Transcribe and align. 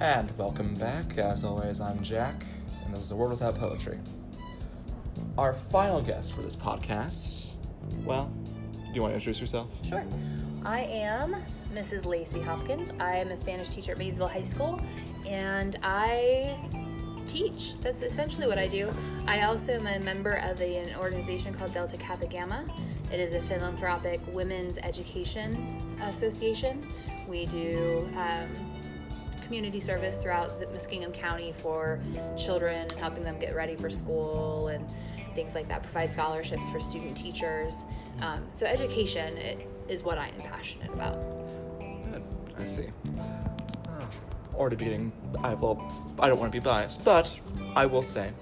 And 0.00 0.30
welcome 0.36 0.74
back. 0.74 1.16
As 1.18 1.44
always, 1.44 1.80
I'm 1.80 2.02
Jack, 2.02 2.34
and 2.84 2.94
this 2.94 3.02
is 3.04 3.10
A 3.10 3.16
World 3.16 3.30
Without 3.30 3.56
Poetry. 3.58 3.98
Our 5.38 5.52
final 5.54 6.02
guest 6.02 6.32
for 6.32 6.42
this 6.42 6.56
podcast, 6.56 7.50
well, 8.04 8.30
do 8.72 8.92
you 8.94 9.00
want 9.02 9.12
to 9.12 9.16
introduce 9.16 9.40
yourself? 9.40 9.84
Sure. 9.86 10.04
I 10.64 10.82
am 10.82 11.36
Mrs. 11.74 12.04
Lacey 12.04 12.40
Hopkins. 12.40 12.90
I 13.00 13.16
am 13.16 13.30
a 13.30 13.36
Spanish 13.36 13.68
teacher 13.68 13.92
at 13.92 13.98
Maysville 13.98 14.28
High 14.28 14.42
School, 14.42 14.80
and 15.26 15.76
I 15.82 16.58
teach. 17.26 17.78
That's 17.80 18.02
essentially 18.02 18.46
what 18.46 18.58
I 18.58 18.68
do. 18.68 18.90
I 19.26 19.42
also 19.42 19.72
am 19.72 19.86
a 19.86 19.98
member 19.98 20.34
of 20.44 20.60
a- 20.60 20.76
an 20.78 20.94
organization 20.98 21.54
called 21.54 21.72
Delta 21.72 21.96
Kappa 21.96 22.26
Gamma. 22.26 22.64
It 23.12 23.20
is 23.20 23.34
a 23.34 23.40
philanthropic 23.42 24.20
women's 24.32 24.78
education 24.78 25.80
association. 26.02 26.86
We 27.28 27.46
do 27.46 28.08
um, 28.16 28.65
community 29.46 29.78
service 29.78 30.20
throughout 30.20 30.58
the 30.58 30.66
Muskingum 30.66 31.14
County 31.14 31.54
for 31.62 32.00
children 32.36 32.74
and 32.78 32.92
helping 32.92 33.22
them 33.22 33.38
get 33.38 33.54
ready 33.54 33.76
for 33.76 33.88
school 33.88 34.68
and 34.68 34.84
things 35.34 35.54
like 35.54 35.68
that. 35.68 35.82
Provide 35.82 36.12
scholarships 36.12 36.68
for 36.68 36.80
student 36.80 37.16
teachers. 37.16 37.84
Um, 38.20 38.42
so 38.52 38.66
education 38.66 39.38
is 39.88 40.02
what 40.02 40.18
I 40.18 40.28
am 40.28 40.40
passionate 40.40 40.92
about. 40.92 41.14
Good. 42.10 42.22
I 42.58 42.64
see. 42.64 42.88
Oh. 43.88 44.08
Or 44.54 44.68
to 44.68 44.76
being, 44.76 45.12
I 45.42 45.54
will, 45.54 45.80
I 46.18 46.28
don't 46.28 46.40
want 46.40 46.52
to 46.52 46.58
be 46.60 46.64
biased, 46.64 47.04
but 47.04 47.38
I 47.74 47.86
will 47.86 48.02
say, 48.02 48.32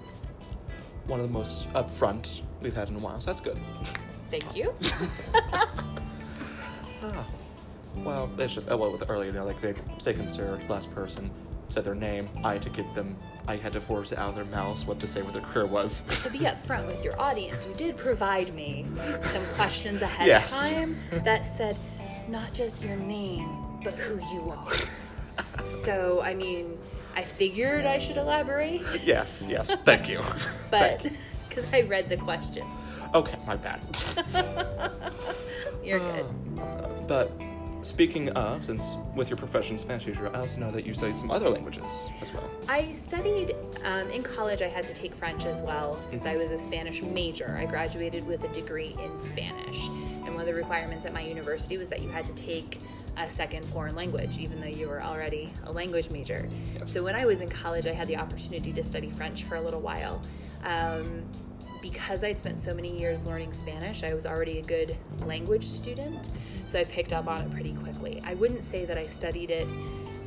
one 1.05 1.19
of 1.19 1.27
the 1.27 1.33
most 1.33 1.71
upfront 1.73 2.41
we've 2.61 2.73
had 2.73 2.89
in 2.89 2.95
a 2.95 2.99
while, 2.99 3.19
so 3.19 3.27
that's 3.27 3.41
good. 3.41 3.57
Thank 4.29 4.55
you. 4.55 4.73
Ah. 7.03 7.27
Well, 7.97 8.29
it's 8.37 8.53
just, 8.53 8.69
oh, 8.69 8.77
well, 8.77 8.91
with 8.91 9.09
earlier, 9.09 9.27
you 9.31 9.35
know, 9.35 9.45
like 9.45 9.61
they 9.61 9.73
say 9.97 10.13
consider 10.13 10.59
last 10.67 10.93
person 10.93 11.31
said 11.69 11.83
their 11.83 11.95
name. 11.95 12.29
I 12.43 12.53
had 12.53 12.61
to 12.63 12.69
get 12.69 12.93
them, 12.93 13.17
I 13.47 13.55
had 13.55 13.73
to 13.73 13.81
force 13.81 14.11
it 14.11 14.17
out 14.17 14.29
of 14.29 14.35
their 14.35 14.45
mouths 14.45 14.85
what 14.85 14.99
to 14.99 15.07
say 15.07 15.21
what 15.21 15.33
their 15.33 15.41
career 15.41 15.65
was. 15.65 16.01
to 16.23 16.29
be 16.29 16.39
upfront 16.39 16.85
with 16.85 17.03
your 17.03 17.19
audience, 17.19 17.65
you 17.65 17.73
did 17.75 17.97
provide 17.97 18.53
me 18.53 18.85
some 19.21 19.43
questions 19.55 20.01
ahead 20.01 20.27
Yes. 20.27 20.71
of 20.71 20.77
time 20.77 20.97
that 21.23 21.45
said 21.45 21.75
not 22.27 22.53
just 22.53 22.81
your 22.81 22.95
name, 22.97 23.49
but 23.83 23.93
who 23.95 24.15
you 24.35 24.51
are. 24.51 25.63
so, 25.63 26.21
I 26.21 26.33
mean, 26.35 26.77
I 27.15 27.23
figured 27.23 27.85
I 27.85 27.97
should 27.97 28.17
elaborate, 28.17 28.81
yes, 29.03 29.47
yes, 29.49 29.71
thank 29.85 30.07
you. 30.07 30.21
but 30.71 31.05
because 31.49 31.65
I 31.73 31.81
read 31.81 32.09
the 32.09 32.17
question, 32.17 32.65
Okay, 33.13 33.37
my 33.47 33.55
bad. 33.55 33.81
you're 35.83 35.99
good. 35.99 36.25
Uh, 36.59 36.87
but 37.07 37.31
speaking 37.85 38.29
of, 38.29 38.65
since 38.65 38.97
with 39.15 39.29
your 39.29 39.37
profession 39.37 39.77
Spanish 39.77 40.05
teacher, 40.05 40.29
I 40.35 40.39
also 40.39 40.59
know 40.59 40.71
that 40.71 40.85
you 40.85 40.93
study 40.93 41.13
some 41.13 41.29
other 41.29 41.49
languages 41.49 42.09
as 42.21 42.33
well. 42.33 42.49
I 42.67 42.91
studied 42.91 43.55
um, 43.83 44.09
in 44.09 44.23
college. 44.23 44.61
I 44.61 44.67
had 44.67 44.85
to 44.87 44.93
take 44.93 45.13
French 45.13 45.45
as 45.45 45.61
well 45.61 46.01
since 46.01 46.25
I 46.25 46.35
was 46.35 46.51
a 46.51 46.57
Spanish 46.57 47.01
major. 47.01 47.55
I 47.59 47.65
graduated 47.65 48.25
with 48.25 48.43
a 48.43 48.47
degree 48.49 48.95
in 49.03 49.19
Spanish, 49.19 49.87
and 49.87 50.29
one 50.29 50.41
of 50.41 50.47
the 50.47 50.53
requirements 50.53 51.05
at 51.05 51.13
my 51.13 51.21
university 51.21 51.77
was 51.77 51.89
that 51.89 52.01
you 52.01 52.09
had 52.09 52.25
to 52.25 52.33
take 52.33 52.79
a 53.17 53.29
second 53.29 53.63
foreign 53.65 53.95
language, 53.95 54.37
even 54.37 54.59
though 54.59 54.67
you 54.67 54.89
were 54.89 55.01
already 55.01 55.53
a 55.65 55.71
language 55.71 56.09
major. 56.09 56.49
Yes. 56.77 56.91
So 56.91 57.03
when 57.03 57.15
I 57.15 57.25
was 57.25 57.39
in 57.39 57.49
college, 57.49 57.87
I 57.87 57.93
had 57.93 58.07
the 58.07 58.17
opportunity 58.17 58.73
to 58.73 58.83
study 58.83 59.09
French 59.09 59.43
for 59.43 59.55
a 59.55 59.61
little 59.61 59.79
while. 59.79 60.21
Um, 60.63 61.23
because 61.91 62.23
I'd 62.23 62.39
spent 62.39 62.59
so 62.59 62.73
many 62.73 62.97
years 62.97 63.27
learning 63.27 63.53
Spanish, 63.53 64.03
I 64.03 64.15
was 64.15 64.25
already 64.25 64.57
a 64.57 64.63
good 64.63 64.97
language 65.19 65.65
student, 65.65 66.29
so 66.65 66.79
I 66.79 66.83
picked 66.83 67.13
up 67.13 67.27
on 67.27 67.41
it 67.41 67.51
pretty 67.53 67.73
quickly. 67.73 68.23
I 68.25 68.33
wouldn't 68.33 68.65
say 68.65 68.85
that 68.85 68.97
I 68.97 69.05
studied 69.05 69.51
it 69.51 69.71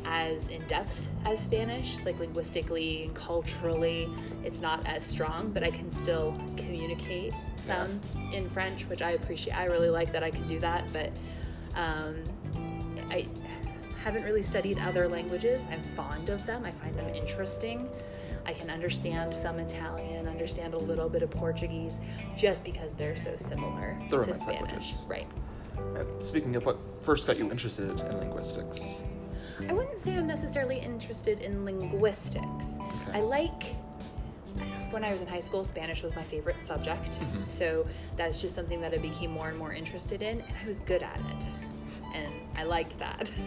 as 0.05 0.47
in 0.51 0.65
depth 0.69 1.09
as 1.25 1.45
Spanish, 1.45 1.99
like 2.05 2.17
linguistically 2.21 3.07
and 3.07 3.15
culturally, 3.17 4.09
it's 4.45 4.61
not 4.61 4.87
as 4.87 5.03
strong, 5.03 5.51
but 5.51 5.65
I 5.65 5.73
can 5.73 5.91
still 5.91 6.41
communicate 6.57 7.35
some 7.57 8.01
in 8.33 8.49
French, 8.49 8.85
which 8.85 9.03
I 9.03 9.11
appreciate. 9.13 9.55
I 9.55 9.65
really 9.65 9.91
like 9.91 10.13
that 10.13 10.23
I 10.23 10.31
can 10.31 10.47
do 10.47 10.61
that, 10.61 10.85
but 10.93 11.11
um, 11.75 12.23
I 13.11 13.27
haven't 14.05 14.23
really 14.23 14.43
studied 14.43 14.79
other 14.79 15.09
languages. 15.09 15.61
I'm 15.73 15.83
fond 15.97 16.29
of 16.29 16.47
them, 16.47 16.65
I 16.65 16.71
find 16.71 16.95
them 16.95 17.13
interesting. 17.17 17.89
I 18.49 18.55
can 18.55 18.71
understand 18.71 19.35
some 19.35 19.59
Italian, 19.59 20.27
understand 20.27 20.73
a 20.73 20.79
little 20.79 21.11
bit 21.11 21.23
of 21.23 21.31
Portuguese, 21.31 21.99
just 22.35 22.65
because 22.65 22.95
they're 22.95 23.15
so 23.15 23.35
similar 23.37 24.01
The 24.09 24.23
to 24.23 24.33
Spanish. 24.33 24.63
languages. 24.63 25.05
Right. 25.07 25.27
And 25.77 26.25
speaking 26.25 26.57
of 26.57 26.65
what 26.65 26.79
first 27.03 27.27
got 27.27 27.39
you 27.39 27.51
interested 27.51 27.91
in 28.01 28.17
linguistics, 28.19 29.03
I 29.69 29.75
wouldn't 29.75 30.01
say 30.01 30.17
I'm 30.17 30.27
necessarily 30.27 30.79
interested 30.79 31.41
in 31.41 31.67
linguistics. 31.67 32.79
Okay. 33.09 33.19
I 33.19 33.21
like 33.21 33.77
when 34.91 35.05
I 35.05 35.13
was 35.13 35.21
in 35.21 35.27
high 35.27 35.41
school, 35.41 35.63
Spanish 35.63 36.03
was 36.03 36.17
my 36.17 36.23
favorite 36.23 36.63
subject. 36.63 37.21
Mhm. 37.21 37.47
So 37.51 37.87
that's 38.17 38.41
just 38.41 38.55
something 38.55 38.81
that 38.81 38.95
I 38.95 38.97
became 38.99 39.31
more 39.31 39.51
and 39.51 39.59
more 39.59 39.75
interested 39.75 40.23
in, 40.23 40.41
and 40.41 40.55
I 40.65 40.67
was 40.67 40.81
good 40.81 41.03
at 41.03 41.19
it. 41.19 41.45
And 42.15 42.33
I 42.57 42.63
liked 42.65 42.99
that. 42.99 43.31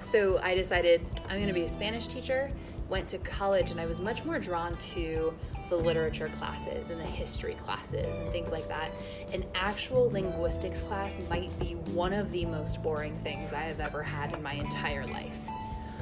So 0.00 0.40
I 0.42 0.56
decided 0.56 1.00
I'm 1.28 1.36
going 1.36 1.46
to 1.46 1.52
be 1.54 1.62
a 1.62 1.68
Spanish 1.68 2.08
teacher. 2.08 2.50
Went 2.92 3.08
to 3.08 3.16
college, 3.16 3.70
and 3.70 3.80
I 3.80 3.86
was 3.86 4.00
much 4.02 4.22
more 4.22 4.38
drawn 4.38 4.76
to 4.76 5.32
the 5.70 5.76
literature 5.76 6.28
classes 6.28 6.90
and 6.90 7.00
the 7.00 7.04
history 7.06 7.54
classes 7.54 8.18
and 8.18 8.30
things 8.30 8.52
like 8.52 8.68
that. 8.68 8.90
An 9.32 9.46
actual 9.54 10.10
linguistics 10.10 10.82
class 10.82 11.16
might 11.30 11.58
be 11.58 11.72
one 11.94 12.12
of 12.12 12.30
the 12.32 12.44
most 12.44 12.82
boring 12.82 13.16
things 13.20 13.54
I 13.54 13.60
have 13.62 13.80
ever 13.80 14.02
had 14.02 14.34
in 14.34 14.42
my 14.42 14.52
entire 14.52 15.06
life 15.06 15.48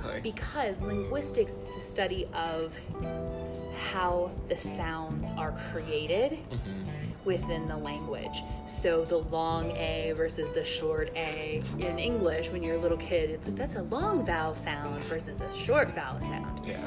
Really? 0.05 0.21
because 0.21 0.81
linguistics 0.83 1.53
is 1.53 1.69
the 1.77 1.81
study 1.81 2.27
of 2.35 2.77
how 3.93 4.33
the 4.49 4.57
sounds 4.57 5.31
are 5.37 5.53
created 5.73 6.39
Mhm. 6.51 6.87
Within 7.25 7.67
the 7.67 7.77
language. 7.77 8.43
So 8.67 9.05
the 9.05 9.19
long 9.19 9.71
A 9.77 10.13
versus 10.17 10.51
the 10.51 10.65
short 10.65 11.11
A 11.17 11.63
in 11.79 11.99
English 11.99 12.51
when 12.51 12.63
you're 12.63 12.77
a 12.77 12.81
little 12.81 12.99
kid, 12.99 13.41
that's 13.57 13.75
a 13.75 13.83
long 13.83 14.25
vowel 14.25 14.55
sound 14.55 15.03
versus 15.05 15.41
a 15.41 15.53
short 15.57 15.95
vowel 15.95 16.21
sound. 16.21 16.61
Yeah, 16.67 16.79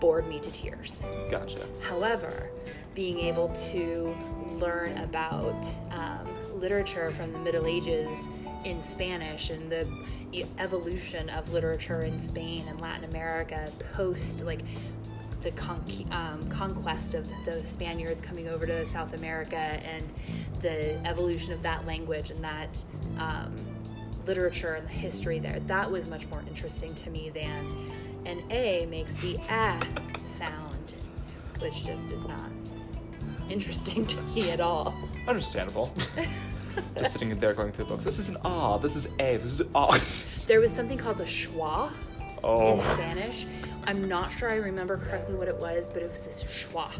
Bored 0.00 0.26
me 0.28 0.38
to 0.40 0.50
tears. 0.50 1.02
gotcha. 1.30 1.60
However, 1.82 2.50
being 2.94 3.18
able 3.20 3.48
to 3.50 4.14
learn 4.58 4.96
about 4.98 5.66
um, 5.92 6.28
literature 6.60 7.10
from 7.12 7.32
the 7.32 7.38
Middle 7.38 7.66
Ages 7.66 8.28
in 8.64 8.82
Spanish 8.82 9.48
and 9.50 9.70
the 9.72 9.86
evolution 10.58 11.30
of 11.30 11.52
literature 11.52 12.02
in 12.02 12.18
Spain 12.18 12.64
and 12.68 12.80
Latin 12.80 13.04
America 13.04 13.70
post 13.94 14.44
like 14.44 14.60
the 15.42 15.50
conqu- 15.52 16.10
um, 16.12 16.48
conquest 16.48 17.14
of 17.14 17.28
the 17.44 17.64
Spaniards 17.64 18.20
coming 18.20 18.48
over 18.48 18.66
to 18.66 18.84
South 18.86 19.14
America 19.14 19.56
and 19.56 20.04
the 20.60 20.94
evolution 21.06 21.52
of 21.52 21.62
that 21.62 21.86
language 21.86 22.30
and 22.30 22.42
that 22.44 22.68
um, 23.18 23.54
literature 24.26 24.74
and 24.74 24.86
the 24.86 24.92
history 24.92 25.38
there. 25.38 25.60
That 25.60 25.90
was 25.90 26.06
much 26.06 26.26
more 26.28 26.42
interesting 26.48 26.94
to 26.96 27.10
me 27.10 27.30
than 27.30 27.90
an 28.26 28.42
A 28.50 28.86
makes 28.86 29.14
the 29.14 29.38
ah 29.48 29.80
sound, 30.24 30.94
which 31.58 31.86
just 31.86 32.12
is 32.12 32.22
not 32.24 32.50
interesting 33.48 34.06
to 34.06 34.22
me 34.22 34.50
at 34.50 34.60
all. 34.60 34.94
Understandable. 35.26 35.92
Just 36.96 37.14
sitting 37.14 37.36
there 37.40 37.52
going 37.52 37.72
through 37.72 37.84
the 37.86 37.90
books. 37.90 38.04
This 38.04 38.18
is 38.20 38.28
an 38.28 38.36
ah. 38.44 38.78
This 38.78 38.94
is 38.94 39.06
a. 39.18 39.36
This 39.38 39.60
is 39.60 39.62
ah. 39.74 40.00
There 40.46 40.60
was 40.60 40.70
something 40.70 40.96
called 40.96 41.18
the 41.18 41.24
schwa 41.24 41.90
Oh. 42.42 42.72
in 42.72 42.76
Spanish. 42.76 43.46
I'm 43.84 44.08
not 44.08 44.30
sure 44.30 44.50
I 44.50 44.56
remember 44.56 44.96
correctly 44.96 45.34
what 45.34 45.48
it 45.48 45.56
was, 45.56 45.90
but 45.90 46.02
it 46.02 46.10
was 46.10 46.22
this 46.22 46.44
schwa. 46.44 46.90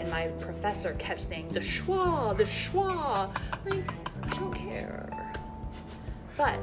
And 0.00 0.10
my 0.10 0.28
professor 0.40 0.94
kept 0.98 1.20
saying, 1.20 1.48
the 1.48 1.60
schwa, 1.60 2.36
the 2.36 2.44
schwa. 2.44 3.34
Like, 3.66 3.90
I 4.22 4.28
don't 4.30 4.54
care. 4.54 5.32
But, 6.36 6.58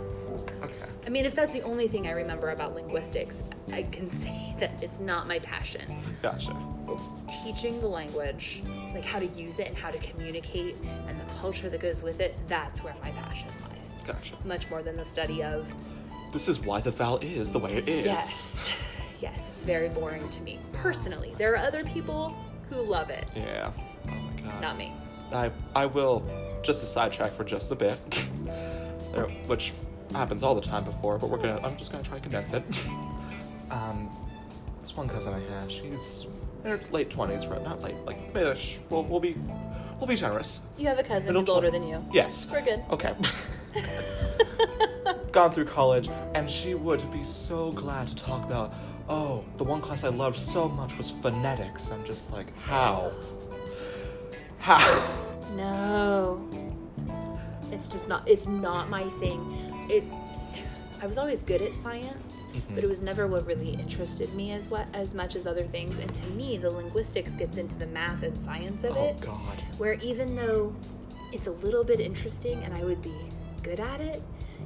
Okay. 0.64 0.74
I 1.06 1.10
mean, 1.10 1.26
if 1.26 1.36
that's 1.36 1.52
the 1.52 1.62
only 1.62 1.88
thing 1.88 2.08
I 2.08 2.12
remember 2.12 2.50
about 2.50 2.74
linguistics, 2.74 3.44
I 3.72 3.84
can 3.84 4.10
say 4.10 4.56
that 4.60 4.72
it's 4.84 5.00
not 5.00 5.28
my 5.28 5.40
passion. 5.40 5.96
Gotcha. 6.22 6.56
Teaching 7.44 7.80
the 7.80 7.88
language, 7.88 8.64
like 8.94 9.06
how 9.06 9.20
to 9.20 9.26
use 9.28 9.60
it 9.60 9.68
and 9.68 9.78
how 9.78 9.90
to 9.92 9.98
communicate 10.00 10.76
and 11.08 11.20
the 11.20 11.26
culture 11.40 11.70
that 11.70 11.80
goes 11.80 12.02
with 12.02 12.20
it, 12.20 12.38
that's 12.48 12.84
where 12.84 12.96
my 13.04 13.12
passion 13.12 13.50
lies. 13.70 13.94
Gotcha. 14.06 14.36
Much 14.46 14.70
more 14.70 14.82
than 14.82 14.96
the 14.96 15.06
study 15.06 15.44
of 15.44 15.72
This 16.32 16.48
is 16.48 16.60
why 16.60 16.82
the 16.82 16.92
vowel 16.92 17.18
is 17.20 17.52
the 17.52 17.60
way 17.60 17.76
it 17.78 17.88
is. 17.88 18.06
Yes. 18.06 18.70
Yes, 19.22 19.50
it's 19.54 19.64
very 19.64 19.90
boring 19.90 20.28
to 20.30 20.42
me. 20.42 20.60
Personally. 20.72 21.34
There 21.38 21.54
are 21.54 21.58
other 21.58 21.84
people 21.84 22.36
who 22.70 22.82
love 22.82 23.10
it. 23.10 23.26
Yeah. 23.36 23.72
Oh 24.08 24.12
my 24.12 24.42
god. 24.42 24.62
Not 24.62 24.78
me. 24.78 24.94
I 25.32 25.52
I 25.76 25.86
will 25.86 26.24
just 26.64 26.84
a 26.84 26.86
sidetrack 26.86 27.32
for 27.34 27.44
just 27.44 27.72
a 27.72 27.76
bit, 27.76 27.98
There- 29.14 29.24
which 29.48 29.74
happens 30.14 30.44
all 30.44 30.56
the 30.56 30.62
time 30.62 30.84
before, 30.84 31.18
but 31.18 31.30
we're 31.30 31.38
gonna. 31.38 31.60
I'm 31.66 31.78
just 31.78 31.92
gonna 31.92 32.04
try 32.04 32.16
and 32.16 32.24
condense 32.24 32.54
it. 32.54 32.64
um, 33.72 34.10
this 34.82 34.96
one 34.96 35.08
cousin 35.10 35.34
I 35.34 35.40
had, 35.60 35.72
she's 35.72 36.28
in 36.64 36.72
her 36.72 36.80
late 36.92 37.10
twenties, 37.10 37.48
right? 37.48 37.64
Not 37.64 37.82
late, 37.82 37.96
like 38.06 38.34
midish. 38.34 38.80
We'll 38.90 39.04
we'll 39.04 39.20
be 39.20 39.36
we'll 40.00 40.08
be 40.08 40.16
generous. 40.16 40.62
You 40.78 40.88
have 40.88 41.00
a 41.00 41.04
cousin 41.04 41.30
Middle 41.30 41.42
who's 41.42 41.50
older 41.50 41.72
than 41.72 41.84
you. 41.84 42.04
Yes. 42.12 42.50
We're 42.52 42.62
good. 42.62 42.84
Okay. 42.92 43.14
gone 45.38 45.52
through 45.52 45.66
college, 45.66 46.10
and 46.34 46.50
she 46.50 46.74
would 46.74 47.12
be 47.12 47.24
so 47.24 47.72
glad 47.74 48.08
to 48.08 48.16
talk 48.16 48.44
about, 48.44 48.74
oh, 49.08 49.46
the 49.58 49.64
one 49.64 49.80
class 49.82 50.04
I 50.04 50.08
loved 50.08 50.40
so 50.40 50.68
much 50.68 50.98
was 50.98 51.12
phonetics. 51.12 51.92
I'm 51.92 52.04
just 52.06 52.32
like, 52.32 52.48
how? 52.58 53.12
How? 54.58 54.80
No. 55.56 56.44
It's 57.72 57.88
just 57.88 58.08
not 58.08 58.28
it's 58.28 58.48
not 58.48 58.90
my 58.90 59.04
thing. 59.20 59.40
It 59.92 60.04
I 61.04 61.06
was 61.06 61.20
always 61.20 61.44
good 61.44 61.62
at 61.62 61.76
science, 61.76 62.34
mm-hmm. 62.34 62.74
but 62.74 62.84
it 62.84 62.88
was 62.88 63.04
never 63.04 63.28
what 63.28 63.46
really 63.46 63.74
interested 63.74 64.34
me 64.34 64.54
as 64.54 64.72
what 64.72 64.88
as 64.96 65.14
much 65.14 65.36
as 65.36 65.46
other 65.46 65.68
things. 65.68 66.00
And 66.00 66.12
to 66.16 66.26
me, 66.32 66.58
the 66.58 66.72
linguistics 66.72 67.36
gets 67.36 67.58
into 67.58 67.76
the 67.76 67.86
math 67.86 68.24
and 68.24 68.36
science 68.44 68.84
of 68.84 68.98
it. 68.98 68.98
Oh, 68.98 69.06
it. 69.10 69.22
God. 69.22 69.62
Where 69.78 69.94
even 69.94 70.36
though 70.36 70.76
it's 71.32 71.46
a 71.46 71.52
little 71.52 71.84
bit 71.84 72.00
interesting 72.00 72.64
and 72.64 72.74
I 72.74 72.84
would 72.84 73.04
be 73.04 73.14
good 73.62 73.80
at 73.80 74.02
it, 74.02 74.24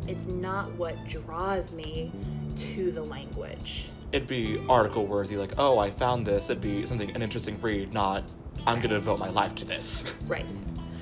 it's 0.08 0.26
not 0.26 0.72
what 0.74 1.08
draws 1.08 1.74
me 1.74 2.12
to 2.58 2.92
the 2.92 3.02
language. 3.02 3.88
It'd 4.12 4.28
be 4.28 4.62
article 4.68 5.06
worthy, 5.06 5.38
like, 5.38 5.54
oh, 5.58 5.78
I 5.78 5.90
found 5.90 6.26
this. 6.26 6.50
It'd 6.50 6.62
be 6.62 6.86
something, 6.86 7.12
an 7.12 7.22
interesting 7.22 7.60
read, 7.62 7.94
not, 7.94 8.24
I'm 8.68 8.82
gonna 8.82 8.96
devote 8.96 9.20
my 9.20 9.30
life 9.30 9.56
to 9.56 9.66
this. 9.66 10.04
Right. 10.28 10.46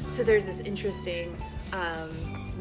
So 0.10 0.24
there's 0.24 0.48
this 0.48 0.60
interesting 0.62 1.38
um, 1.72 2.10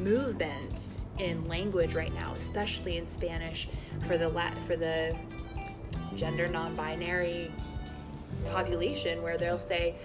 movement 0.02 0.88
in 1.18 1.48
language 1.48 1.94
right 1.94 2.12
now, 2.14 2.34
especially 2.34 2.98
in 2.98 3.06
Spanish, 3.08 3.68
for 4.06 4.18
the 4.18 4.28
lat 4.28 4.56
for 4.58 4.76
the 4.76 5.16
gender 6.14 6.46
non-binary 6.46 7.50
population, 8.50 9.22
where 9.22 9.38
they'll 9.38 9.58
say, 9.58 9.96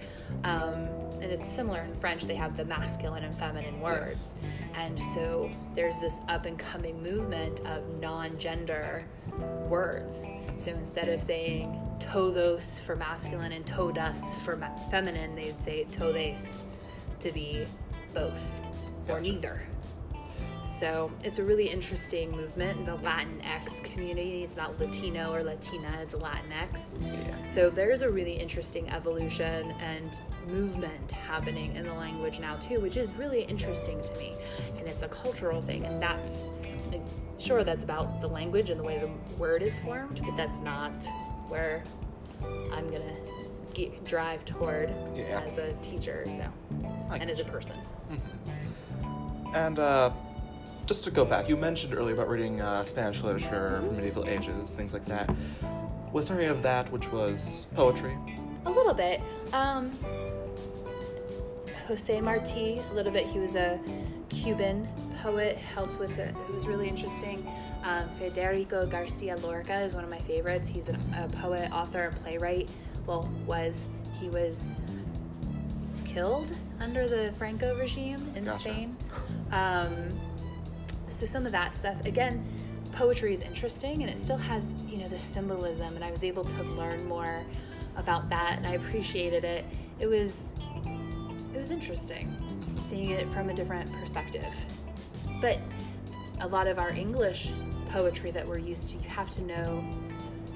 um, 0.45 0.87
and 1.21 1.25
it's 1.25 1.51
similar 1.51 1.81
in 1.81 1.93
French. 1.93 2.23
They 2.23 2.35
have 2.35 2.55
the 2.55 2.65
masculine 2.65 3.23
and 3.23 3.35
feminine 3.35 3.81
words, 3.81 4.35
and 4.75 4.99
so 5.13 5.49
there's 5.75 5.97
this 5.99 6.15
up 6.27 6.45
and 6.45 6.57
coming 6.57 7.01
movement 7.01 7.59
of 7.65 7.87
non-gender 7.99 9.03
words. 9.67 10.23
So 10.57 10.71
instead 10.71 11.09
of 11.09 11.21
saying 11.21 11.79
todos 11.99 12.79
for 12.79 12.95
masculine 12.95 13.51
and 13.51 13.65
todas 13.65 14.23
for 14.43 14.55
ma- 14.55 14.75
feminine, 14.89 15.35
they'd 15.35 15.59
say 15.61 15.85
todes 15.85 16.63
to 17.19 17.31
be 17.31 17.65
both 18.13 18.49
or 19.07 19.15
Gotcha. 19.19 19.31
neither. 19.31 19.61
So 20.83 21.09
it's 21.23 21.39
a 21.39 21.43
really 21.45 21.69
interesting 21.69 22.29
movement. 22.31 22.79
In 22.79 22.83
the 22.83 22.97
Latinx 22.97 23.81
community, 23.85 24.43
it's 24.43 24.57
not 24.57 24.77
Latino 24.81 25.33
or 25.33 25.41
Latina, 25.41 25.97
it's 26.01 26.13
Latinx. 26.13 27.01
Yeah. 27.01 27.47
So 27.47 27.69
there's 27.69 28.01
a 28.01 28.09
really 28.09 28.33
interesting 28.33 28.89
evolution 28.89 29.71
and 29.79 30.21
movement 30.45 31.09
happening 31.09 31.73
in 31.77 31.85
the 31.85 31.93
language 31.93 32.41
now 32.41 32.57
too, 32.57 32.81
which 32.81 32.97
is 32.97 33.09
really 33.13 33.43
interesting 33.43 34.01
to 34.01 34.13
me. 34.17 34.33
And 34.77 34.85
it's 34.85 35.03
a 35.03 35.07
cultural 35.07 35.61
thing, 35.61 35.85
and 35.85 36.03
that's 36.03 36.51
like, 36.91 36.99
sure 37.39 37.63
that's 37.63 37.85
about 37.85 38.19
the 38.19 38.27
language 38.27 38.69
and 38.69 38.77
the 38.77 38.83
way 38.83 38.99
the 38.99 39.09
word 39.41 39.63
is 39.63 39.79
formed, 39.79 40.19
but 40.25 40.35
that's 40.35 40.59
not 40.59 40.91
where 41.47 41.81
I'm 42.73 42.89
gonna 42.89 43.15
get, 43.73 44.03
drive 44.03 44.43
toward 44.43 44.93
Yeah. 45.15 45.43
as 45.47 45.57
a 45.59 45.71
teacher. 45.75 46.25
So 46.27 46.43
and 47.09 47.29
as 47.29 47.39
a 47.39 47.45
person. 47.45 47.77
And 49.53 49.79
uh, 49.79 50.11
just 50.85 51.03
to 51.05 51.11
go 51.11 51.23
back, 51.23 51.47
you 51.47 51.55
mentioned 51.55 51.93
earlier 51.93 52.13
about 52.13 52.29
reading 52.29 52.61
uh, 52.61 52.83
Spanish 52.85 53.21
literature 53.21 53.81
from 53.83 53.95
medieval 53.95 54.27
ages, 54.27 54.75
things 54.75 54.93
like 54.93 55.05
that. 55.05 55.33
Was 56.11 56.27
there 56.27 56.37
any 56.37 56.47
of 56.47 56.61
that 56.61 56.91
which 56.91 57.11
was 57.11 57.67
poetry? 57.75 58.17
A 58.65 58.71
little 58.71 58.93
bit. 58.93 59.21
Um, 59.51 59.91
Jose 61.87 62.21
Marti, 62.21 62.81
a 62.91 62.93
little 62.93 63.11
bit. 63.11 63.25
He 63.25 63.39
was 63.39 63.55
a 63.55 63.79
Cuban 64.29 64.87
poet, 65.21 65.57
helped 65.57 65.99
with 65.99 66.17
it. 66.17 66.35
It 66.47 66.53
was 66.53 66.67
really 66.67 66.87
interesting. 66.87 67.47
Um, 67.83 68.09
Federico 68.19 68.85
Garcia 68.85 69.37
Lorca 69.37 69.79
is 69.81 69.95
one 69.95 70.03
of 70.03 70.09
my 70.09 70.19
favorites. 70.19 70.69
He's 70.69 70.87
an, 70.87 70.99
a 71.17 71.27
poet, 71.27 71.71
author, 71.71 72.03
and 72.03 72.15
playwright. 72.17 72.69
Well, 73.05 73.29
was. 73.45 73.85
He 74.19 74.29
was 74.29 74.69
killed 76.05 76.53
under 76.79 77.07
the 77.07 77.31
Franco 77.33 77.75
regime 77.77 78.31
in 78.35 78.45
Gotcha. 78.45 78.59
Spain. 78.61 78.97
Um, 79.51 80.09
so 81.13 81.25
some 81.25 81.45
of 81.45 81.51
that 81.51 81.73
stuff 81.73 82.03
again 82.05 82.45
poetry 82.91 83.33
is 83.33 83.41
interesting 83.41 84.01
and 84.01 84.09
it 84.09 84.17
still 84.17 84.37
has 84.37 84.73
you 84.87 84.97
know 84.97 85.07
the 85.07 85.17
symbolism 85.17 85.95
and 85.95 86.03
i 86.03 86.11
was 86.11 86.23
able 86.23 86.43
to 86.43 86.63
learn 86.63 87.05
more 87.07 87.43
about 87.97 88.29
that 88.29 88.57
and 88.57 88.67
i 88.67 88.73
appreciated 88.73 89.43
it. 89.43 89.65
It 89.99 90.07
was 90.07 90.53
it 91.53 91.57
was 91.57 91.71
interesting 91.71 92.35
seeing 92.79 93.11
it 93.11 93.29
from 93.29 93.49
a 93.49 93.53
different 93.53 93.91
perspective. 93.93 94.53
But 95.39 95.59
a 96.41 96.47
lot 96.47 96.67
of 96.67 96.79
our 96.79 96.89
english 96.89 97.53
poetry 97.89 98.31
that 98.31 98.47
we're 98.47 98.57
used 98.57 98.89
to 98.89 98.95
you 98.95 99.07
have 99.07 99.29
to 99.29 99.41
know 99.43 99.83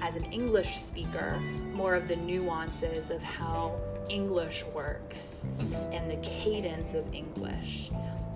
as 0.02 0.16
an 0.16 0.24
english 0.24 0.80
speaker 0.80 1.38
more 1.72 1.94
of 1.94 2.08
the 2.08 2.16
nuances 2.16 3.10
of 3.10 3.22
how 3.22 3.80
english 4.08 4.64
works 4.74 5.46
mm-hmm. 5.58 5.74
and 5.92 6.10
the 6.10 6.16
cadence 6.16 6.94
of 6.94 7.14
english 7.14 7.90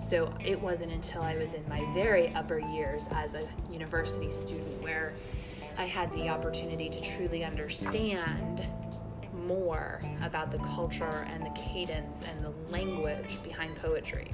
so 0.09 0.33
it 0.43 0.59
wasn't 0.59 0.91
until 0.91 1.21
I 1.21 1.35
was 1.37 1.53
in 1.53 1.67
my 1.69 1.83
very 1.93 2.33
upper 2.35 2.59
years 2.59 3.07
as 3.11 3.35
a 3.35 3.47
university 3.71 4.31
student 4.31 4.81
where 4.81 5.13
I 5.77 5.85
had 5.85 6.11
the 6.13 6.29
opportunity 6.29 6.89
to 6.89 7.01
truly 7.01 7.43
understand 7.43 8.65
more 9.33 9.99
about 10.21 10.51
the 10.51 10.59
culture 10.59 11.25
and 11.31 11.45
the 11.45 11.49
cadence 11.51 12.23
and 12.29 12.45
the 12.45 12.51
language 12.71 13.41
behind 13.43 13.75
poetry. 13.77 14.31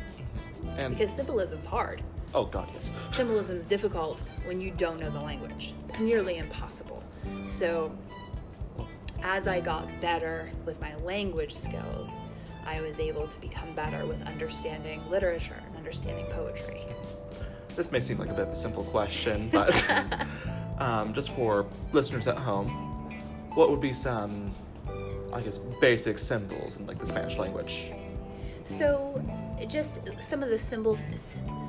And 0.77 0.93
Because 0.95 1.11
symbolism's 1.13 1.65
hard. 1.65 2.03
oh 2.35 2.45
god, 2.45 2.69
yes. 2.73 2.91
Symbolism's 3.15 3.63
difficult 3.65 4.21
when 4.45 4.59
you 4.61 4.71
don't 4.71 4.99
know 4.99 5.09
the 5.09 5.21
language. 5.21 5.73
It's 5.87 5.99
nearly 5.99 6.37
impossible. 6.37 7.03
So 7.45 7.95
as 9.23 9.47
I 9.47 9.59
got 9.61 9.87
better 10.01 10.49
with 10.65 10.79
my 10.81 10.95
language 10.97 11.55
skills, 11.55 12.17
I 12.69 12.81
was 12.81 12.99
able 12.99 13.27
to 13.27 13.41
become 13.41 13.73
better 13.73 14.05
with 14.05 14.21
understanding 14.27 15.01
literature 15.09 15.59
and 15.65 15.75
understanding 15.75 16.27
poetry. 16.27 16.81
This 17.75 17.91
may 17.91 17.99
seem 17.99 18.19
like 18.19 18.29
a 18.29 18.33
bit 18.33 18.43
of 18.43 18.49
a 18.49 18.55
simple 18.55 18.83
question, 18.83 19.49
but 19.49 19.73
um, 20.77 21.11
just 21.11 21.31
for 21.31 21.65
listeners 21.93 22.27
at 22.27 22.37
home, 22.37 22.69
what 23.55 23.71
would 23.71 23.81
be 23.81 23.91
some, 23.91 24.51
I 25.33 25.41
guess, 25.41 25.57
basic 25.81 26.19
symbols 26.19 26.77
in 26.77 26.85
like 26.85 26.99
the 26.99 27.07
Spanish 27.07 27.39
language? 27.39 27.91
So, 28.63 29.19
just 29.67 30.01
some 30.21 30.43
of 30.43 30.49
the 30.49 30.57
symbol, 30.57 30.95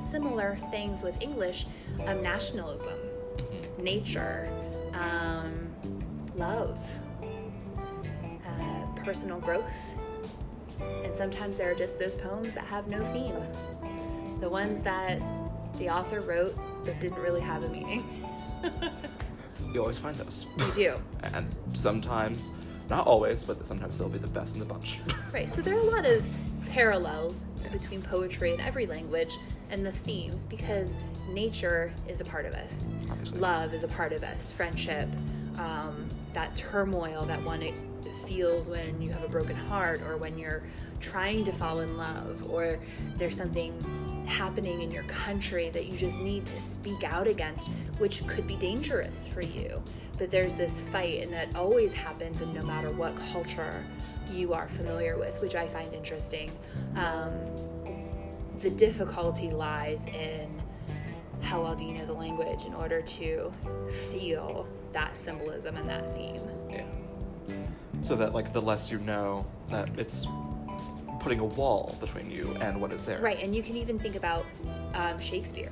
similar 0.07 0.59
things 0.69 1.01
with 1.01 1.19
English 1.19 1.65
um, 2.05 2.21
nationalism, 2.21 2.99
nature, 3.79 4.47
um, 4.93 5.73
love, 6.35 6.77
uh, 8.45 8.85
personal 9.03 9.39
growth. 9.39 9.73
And 11.03 11.15
sometimes 11.15 11.57
there 11.57 11.69
are 11.71 11.75
just 11.75 11.99
those 11.99 12.15
poems 12.15 12.53
that 12.53 12.63
have 12.65 12.87
no 12.87 13.03
theme. 13.05 13.35
The 14.39 14.49
ones 14.49 14.83
that 14.83 15.21
the 15.77 15.89
author 15.89 16.21
wrote 16.21 16.55
that 16.85 16.99
didn't 16.99 17.19
really 17.19 17.41
have 17.41 17.63
a 17.63 17.69
meaning. 17.69 18.03
You 19.73 19.79
always 19.79 19.97
find 19.97 20.15
those. 20.17 20.47
You 20.57 20.71
do. 20.73 20.95
and 21.33 21.47
sometimes, 21.73 22.51
not 22.89 23.07
always, 23.07 23.45
but 23.45 23.65
sometimes 23.65 23.97
they'll 23.97 24.09
be 24.09 24.17
the 24.17 24.27
best 24.27 24.53
in 24.55 24.59
the 24.59 24.65
bunch. 24.65 24.99
Right, 25.33 25.49
so 25.49 25.61
there 25.61 25.75
are 25.77 25.79
a 25.79 25.83
lot 25.83 26.05
of 26.05 26.25
parallels 26.71 27.45
between 27.71 28.01
poetry 28.01 28.51
and 28.51 28.59
every 28.59 28.85
language 28.85 29.37
and 29.69 29.85
the 29.85 29.91
themes 29.93 30.45
because 30.45 30.97
nature 31.29 31.93
is 32.09 32.19
a 32.19 32.25
part 32.25 32.45
of 32.45 32.53
us, 32.53 32.93
Obviously. 33.09 33.39
love 33.39 33.73
is 33.73 33.83
a 33.83 33.87
part 33.87 34.11
of 34.11 34.23
us, 34.23 34.51
friendship, 34.51 35.07
um, 35.57 36.09
that 36.33 36.53
turmoil 36.57 37.25
that 37.27 37.41
one 37.43 37.61
feels 38.31 38.69
when 38.69 39.01
you 39.01 39.11
have 39.11 39.23
a 39.23 39.27
broken 39.27 39.55
heart 39.55 40.01
or 40.03 40.15
when 40.15 40.37
you're 40.37 40.63
trying 41.01 41.43
to 41.43 41.51
fall 41.51 41.81
in 41.81 41.97
love 41.97 42.49
or 42.49 42.79
there's 43.17 43.35
something 43.35 43.73
happening 44.25 44.81
in 44.81 44.89
your 44.89 45.03
country 45.03 45.69
that 45.69 45.87
you 45.87 45.97
just 45.97 46.17
need 46.17 46.45
to 46.45 46.55
speak 46.55 47.03
out 47.03 47.27
against, 47.27 47.69
which 47.97 48.25
could 48.27 48.47
be 48.47 48.55
dangerous 48.55 49.27
for 49.27 49.41
you. 49.41 49.83
But 50.17 50.31
there's 50.31 50.55
this 50.55 50.79
fight, 50.79 51.23
and 51.23 51.33
that 51.33 51.53
always 51.55 51.91
happens, 51.91 52.39
and 52.41 52.53
no 52.53 52.61
matter 52.61 52.89
what 52.91 53.15
culture 53.33 53.83
you 54.31 54.53
are 54.53 54.69
familiar 54.69 55.17
with, 55.17 55.41
which 55.41 55.55
I 55.55 55.67
find 55.67 55.93
interesting. 55.93 56.51
Um, 56.95 57.33
the 58.59 58.69
difficulty 58.69 59.49
lies 59.49 60.05
in 60.05 60.61
how 61.41 61.63
well 61.63 61.75
do 61.75 61.85
you 61.85 61.95
know 61.95 62.05
the 62.05 62.13
language 62.13 62.65
in 62.65 62.73
order 62.75 63.01
to 63.01 63.51
feel 64.09 64.67
that 64.93 65.17
symbolism 65.17 65.75
and 65.75 65.89
that 65.89 66.15
theme. 66.15 66.41
Yeah. 66.69 66.85
So 68.01 68.15
that 68.15 68.33
like 68.33 68.53
the 68.53 68.61
less 68.61 68.91
you 68.91 68.99
know, 68.99 69.45
that 69.69 69.89
it's 69.97 70.27
putting 71.19 71.39
a 71.39 71.45
wall 71.45 71.95
between 71.99 72.31
you 72.31 72.55
and 72.61 72.81
what 72.81 72.91
is 72.91 73.05
there. 73.05 73.19
Right, 73.21 73.39
and 73.39 73.55
you 73.55 73.61
can 73.61 73.77
even 73.77 73.99
think 73.99 74.15
about 74.15 74.45
um, 74.93 75.19
Shakespeare. 75.19 75.71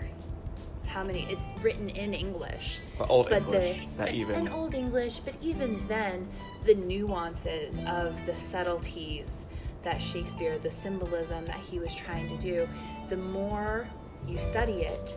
How 0.86 1.04
many? 1.04 1.26
It's 1.30 1.44
written 1.62 1.90
in 1.90 2.14
English. 2.14 2.80
But 2.98 3.10
Old 3.10 3.30
but 3.30 3.44
English, 3.44 3.88
the, 3.98 3.98
that 3.98 4.14
even- 4.14 4.36
and 4.36 4.50
Old 4.50 4.76
English, 4.76 5.20
but 5.20 5.36
even 5.42 5.86
then, 5.88 6.28
the 6.66 6.76
nuances 6.76 7.80
of 7.88 8.16
the 8.26 8.36
subtleties 8.36 9.46
that 9.84 10.02
Shakespeare, 10.02 10.58
the 10.60 10.70
symbolism 10.72 11.46
that 11.46 11.60
he 11.60 11.80
was 11.80 11.96
trying 11.96 12.28
to 12.28 12.38
do, 12.38 12.68
the 13.10 13.18
more 13.18 13.88
you 14.28 14.38
study 14.38 14.82
it, 14.82 15.16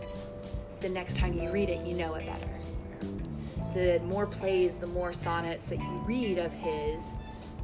the 0.81 0.89
next 0.89 1.17
time 1.17 1.33
you 1.35 1.51
read 1.51 1.69
it, 1.69 1.87
you 1.87 1.95
know 1.95 2.15
it 2.15 2.27
better. 2.27 2.62
The 3.75 4.01
more 4.05 4.27
plays, 4.27 4.75
the 4.75 4.87
more 4.87 5.13
sonnets 5.13 5.67
that 5.67 5.79
you 5.79 6.03
read 6.05 6.39
of 6.39 6.53
his, 6.53 7.03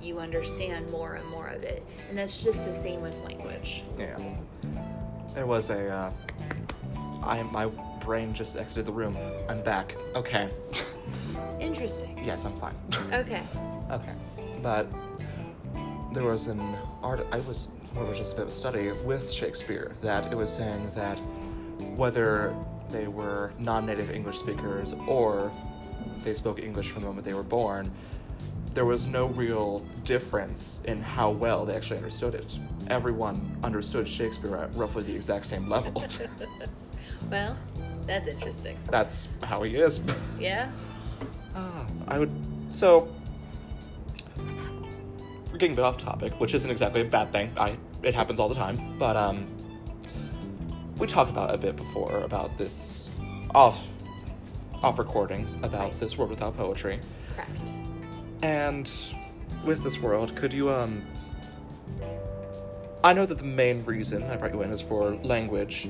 you 0.02 0.18
understand 0.18 0.90
more 0.90 1.14
and 1.14 1.28
more 1.28 1.48
of 1.48 1.62
it. 1.62 1.84
And 2.08 2.16
that's 2.16 2.42
just 2.42 2.64
the 2.64 2.72
same 2.72 3.02
with 3.02 3.14
language. 3.24 3.82
Yeah. 3.98 4.16
There 5.34 5.46
was 5.46 5.70
a. 5.70 5.88
Uh, 5.88 6.12
I 7.22 7.42
my 7.42 7.66
brain 8.00 8.32
just 8.32 8.56
exited 8.56 8.86
the 8.86 8.92
room. 8.92 9.16
I'm 9.48 9.62
back. 9.62 9.96
Okay. 10.14 10.50
Interesting. 11.60 12.18
yes, 12.24 12.44
I'm 12.44 12.56
fine. 12.58 12.74
Okay. 13.12 13.42
okay. 13.90 14.14
But 14.62 14.90
there 16.12 16.24
was 16.24 16.46
an 16.46 16.60
art. 17.02 17.26
I 17.32 17.38
was 17.40 17.68
more 17.94 18.04
of 18.04 18.16
just 18.16 18.32
a 18.32 18.36
bit 18.36 18.42
of 18.44 18.50
a 18.50 18.54
study 18.54 18.92
with 19.04 19.30
Shakespeare 19.30 19.92
that 20.02 20.32
it 20.32 20.36
was 20.36 20.50
saying 20.50 20.90
that 20.94 21.18
whether 21.96 22.54
they 22.90 23.08
were 23.08 23.52
non-native 23.58 24.10
English 24.10 24.38
speakers 24.38 24.94
or 25.06 25.52
they 26.22 26.34
spoke 26.34 26.60
English 26.60 26.90
from 26.90 27.02
the 27.02 27.08
moment 27.08 27.26
they 27.26 27.34
were 27.34 27.42
born, 27.42 27.90
there 28.74 28.84
was 28.84 29.06
no 29.06 29.26
real 29.26 29.80
difference 30.04 30.82
in 30.84 31.02
how 31.02 31.30
well 31.30 31.64
they 31.64 31.74
actually 31.74 31.96
understood 31.96 32.34
it. 32.34 32.58
Everyone 32.88 33.56
understood 33.62 34.06
Shakespeare 34.06 34.56
at 34.56 34.74
roughly 34.74 35.02
the 35.02 35.14
exact 35.14 35.46
same 35.46 35.68
level. 35.68 36.04
Well, 37.30 37.56
that's 38.06 38.26
interesting. 38.26 38.78
That's 38.90 39.28
how 39.42 39.62
he 39.62 39.76
is. 39.76 40.00
Yeah? 40.38 40.70
Ah, 41.54 41.86
I 42.06 42.18
would. 42.18 42.30
So, 42.72 43.08
we're 45.50 45.58
getting 45.58 45.72
a 45.72 45.76
bit 45.76 45.84
off 45.84 45.98
topic, 45.98 46.38
which 46.40 46.54
isn't 46.54 46.70
exactly 46.70 47.02
a 47.02 47.04
bad 47.04 47.32
thing. 47.32 47.52
I 47.56 47.76
it 48.02 48.14
happens 48.14 48.38
all 48.38 48.48
the 48.48 48.54
time, 48.54 48.96
but 48.98 49.16
um, 49.16 49.46
we 50.98 51.06
talked 51.06 51.30
about 51.30 51.52
a 51.52 51.58
bit 51.58 51.76
before 51.76 52.20
about 52.20 52.56
this 52.56 53.10
off 53.54 53.88
off 54.82 54.98
recording 54.98 55.46
about 55.62 55.90
Right. 55.90 56.00
this 56.00 56.16
world 56.18 56.30
without 56.30 56.56
poetry, 56.56 57.00
Correct. 57.34 57.72
and 58.42 58.90
with 59.64 59.82
this 59.82 60.00
world, 60.00 60.34
could 60.36 60.52
you 60.52 60.70
um. 60.70 61.02
I 63.04 63.12
know 63.12 63.26
that 63.26 63.38
the 63.38 63.44
main 63.44 63.84
reason 63.84 64.22
I 64.24 64.36
brought 64.36 64.52
you 64.52 64.62
in 64.62 64.70
is 64.70 64.80
for 64.80 65.14
language, 65.22 65.88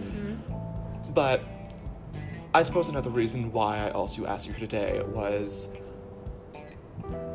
but 1.15 1.41
I 2.55 2.63
suppose 2.63 2.89
another 2.89 3.11
reason 3.11 3.51
why 3.53 3.79
I 3.79 3.91
also 3.91 4.27
asked 4.27 4.47
you 4.47 4.53
here 4.53 4.69
today 4.69 5.03
was 5.15 5.71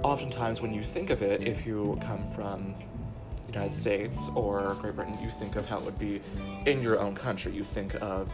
oftentimes 0.04 0.62
when 0.62 0.74
you 0.74 0.84
think 0.84 1.10
of 1.10 1.22
it, 1.22 1.48
if 1.48 1.66
you 1.66 1.98
come 2.02 2.30
from 2.32 2.76
the 3.44 3.48
United 3.48 3.72
States 3.74 4.30
or 4.36 4.76
Great 4.80 4.96
Britain, 4.96 5.18
you 5.22 5.30
think 5.32 5.56
of 5.56 5.66
how 5.66 5.78
it 5.78 5.84
would 5.86 5.98
be 6.00 6.22
in 6.66 6.82
your 6.82 7.00
own 7.00 7.16
country. 7.16 7.52
You 7.54 7.64
think 7.64 7.96
of, 8.02 8.30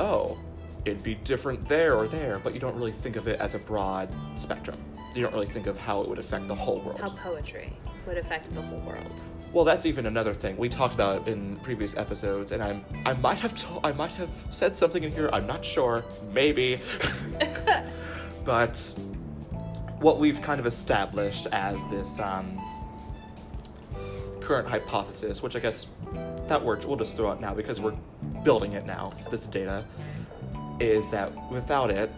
oh, 0.00 0.38
it'd 0.84 1.02
be 1.02 1.14
different 1.16 1.68
there 1.68 1.94
or 1.94 2.08
there, 2.08 2.38
but 2.38 2.54
you 2.54 2.60
don't 2.60 2.74
really 2.76 2.92
think 2.92 3.16
of 3.16 3.26
it 3.28 3.40
as 3.40 3.54
a 3.54 3.58
broad 3.58 4.12
spectrum. 4.36 4.82
You 5.14 5.22
don't 5.22 5.32
really 5.32 5.46
think 5.46 5.66
of 5.66 5.78
how 5.78 6.00
it 6.02 6.08
would 6.08 6.18
affect 6.18 6.48
the 6.48 6.54
whole 6.54 6.80
world. 6.80 7.00
How 7.00 7.10
poetry 7.10 7.72
would 8.06 8.18
affect 8.18 8.54
the 8.54 8.62
whole 8.62 8.80
world. 8.80 9.22
Well, 9.52 9.64
that's 9.64 9.86
even 9.86 10.06
another 10.06 10.34
thing 10.34 10.56
we 10.58 10.68
talked 10.68 10.94
about 10.94 11.26
in 11.26 11.56
previous 11.56 11.96
episodes, 11.96 12.52
and 12.52 12.62
I'm 12.62 12.84
I 13.06 13.14
might 13.14 13.38
have 13.40 13.54
to- 13.56 13.80
I 13.82 13.92
might 13.92 14.12
have 14.12 14.30
said 14.50 14.76
something 14.76 15.02
in 15.02 15.10
here. 15.10 15.30
I'm 15.32 15.46
not 15.46 15.64
sure. 15.64 16.04
Maybe, 16.32 16.78
but 18.44 18.94
what 20.00 20.18
we've 20.18 20.40
kind 20.42 20.60
of 20.60 20.66
established 20.66 21.46
as 21.50 21.84
this 21.88 22.20
um, 22.20 22.60
current 24.40 24.68
hypothesis, 24.68 25.42
which 25.42 25.56
I 25.56 25.60
guess 25.60 25.86
that 26.46 26.62
word 26.62 26.84
we'll 26.84 26.96
just 26.96 27.16
throw 27.16 27.30
out 27.30 27.40
now 27.40 27.54
because 27.54 27.80
we're 27.80 27.96
building 28.44 28.72
it 28.72 28.86
now. 28.86 29.12
This 29.30 29.46
data 29.46 29.84
is 30.80 31.10
that 31.10 31.32
without 31.50 31.90
it, 31.90 32.10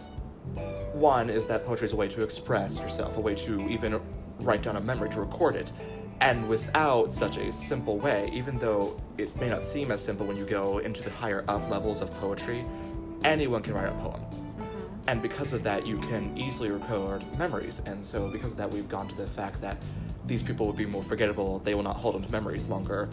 one 0.93 1.29
is 1.29 1.47
that 1.47 1.65
poetry 1.65 1.85
is 1.85 1.93
a 1.93 1.95
way 1.95 2.07
to 2.09 2.23
express 2.23 2.79
yourself, 2.79 3.17
a 3.17 3.21
way 3.21 3.35
to 3.35 3.67
even 3.69 4.01
write 4.39 4.63
down 4.63 4.75
a 4.75 4.81
memory, 4.81 5.09
to 5.09 5.19
record 5.19 5.55
it. 5.55 5.71
And 6.19 6.47
without 6.47 7.11
such 7.11 7.37
a 7.37 7.51
simple 7.51 7.97
way, 7.97 8.29
even 8.31 8.59
though 8.59 8.99
it 9.17 9.35
may 9.39 9.49
not 9.49 9.63
seem 9.63 9.91
as 9.91 10.03
simple 10.03 10.25
when 10.25 10.37
you 10.37 10.45
go 10.45 10.77
into 10.79 11.01
the 11.01 11.09
higher 11.09 11.43
up 11.47 11.67
levels 11.69 12.01
of 12.01 12.11
poetry, 12.19 12.63
anyone 13.23 13.63
can 13.63 13.73
write 13.73 13.87
a 13.87 13.91
poem. 13.93 14.21
Mm-hmm. 14.21 14.85
And 15.07 15.21
because 15.21 15.53
of 15.53 15.63
that, 15.63 15.87
you 15.87 15.97
can 15.97 16.37
easily 16.37 16.69
record 16.69 17.23
memories. 17.39 17.81
And 17.87 18.05
so, 18.05 18.27
because 18.27 18.51
of 18.51 18.57
that, 18.57 18.69
we've 18.69 18.89
gone 18.89 19.07
to 19.07 19.15
the 19.15 19.25
fact 19.25 19.61
that 19.61 19.81
these 20.27 20.43
people 20.43 20.67
will 20.67 20.73
be 20.73 20.85
more 20.85 21.01
forgettable, 21.01 21.59
they 21.59 21.73
will 21.73 21.83
not 21.83 21.95
hold 21.95 22.15
onto 22.15 22.29
memories 22.29 22.67
longer, 22.67 23.09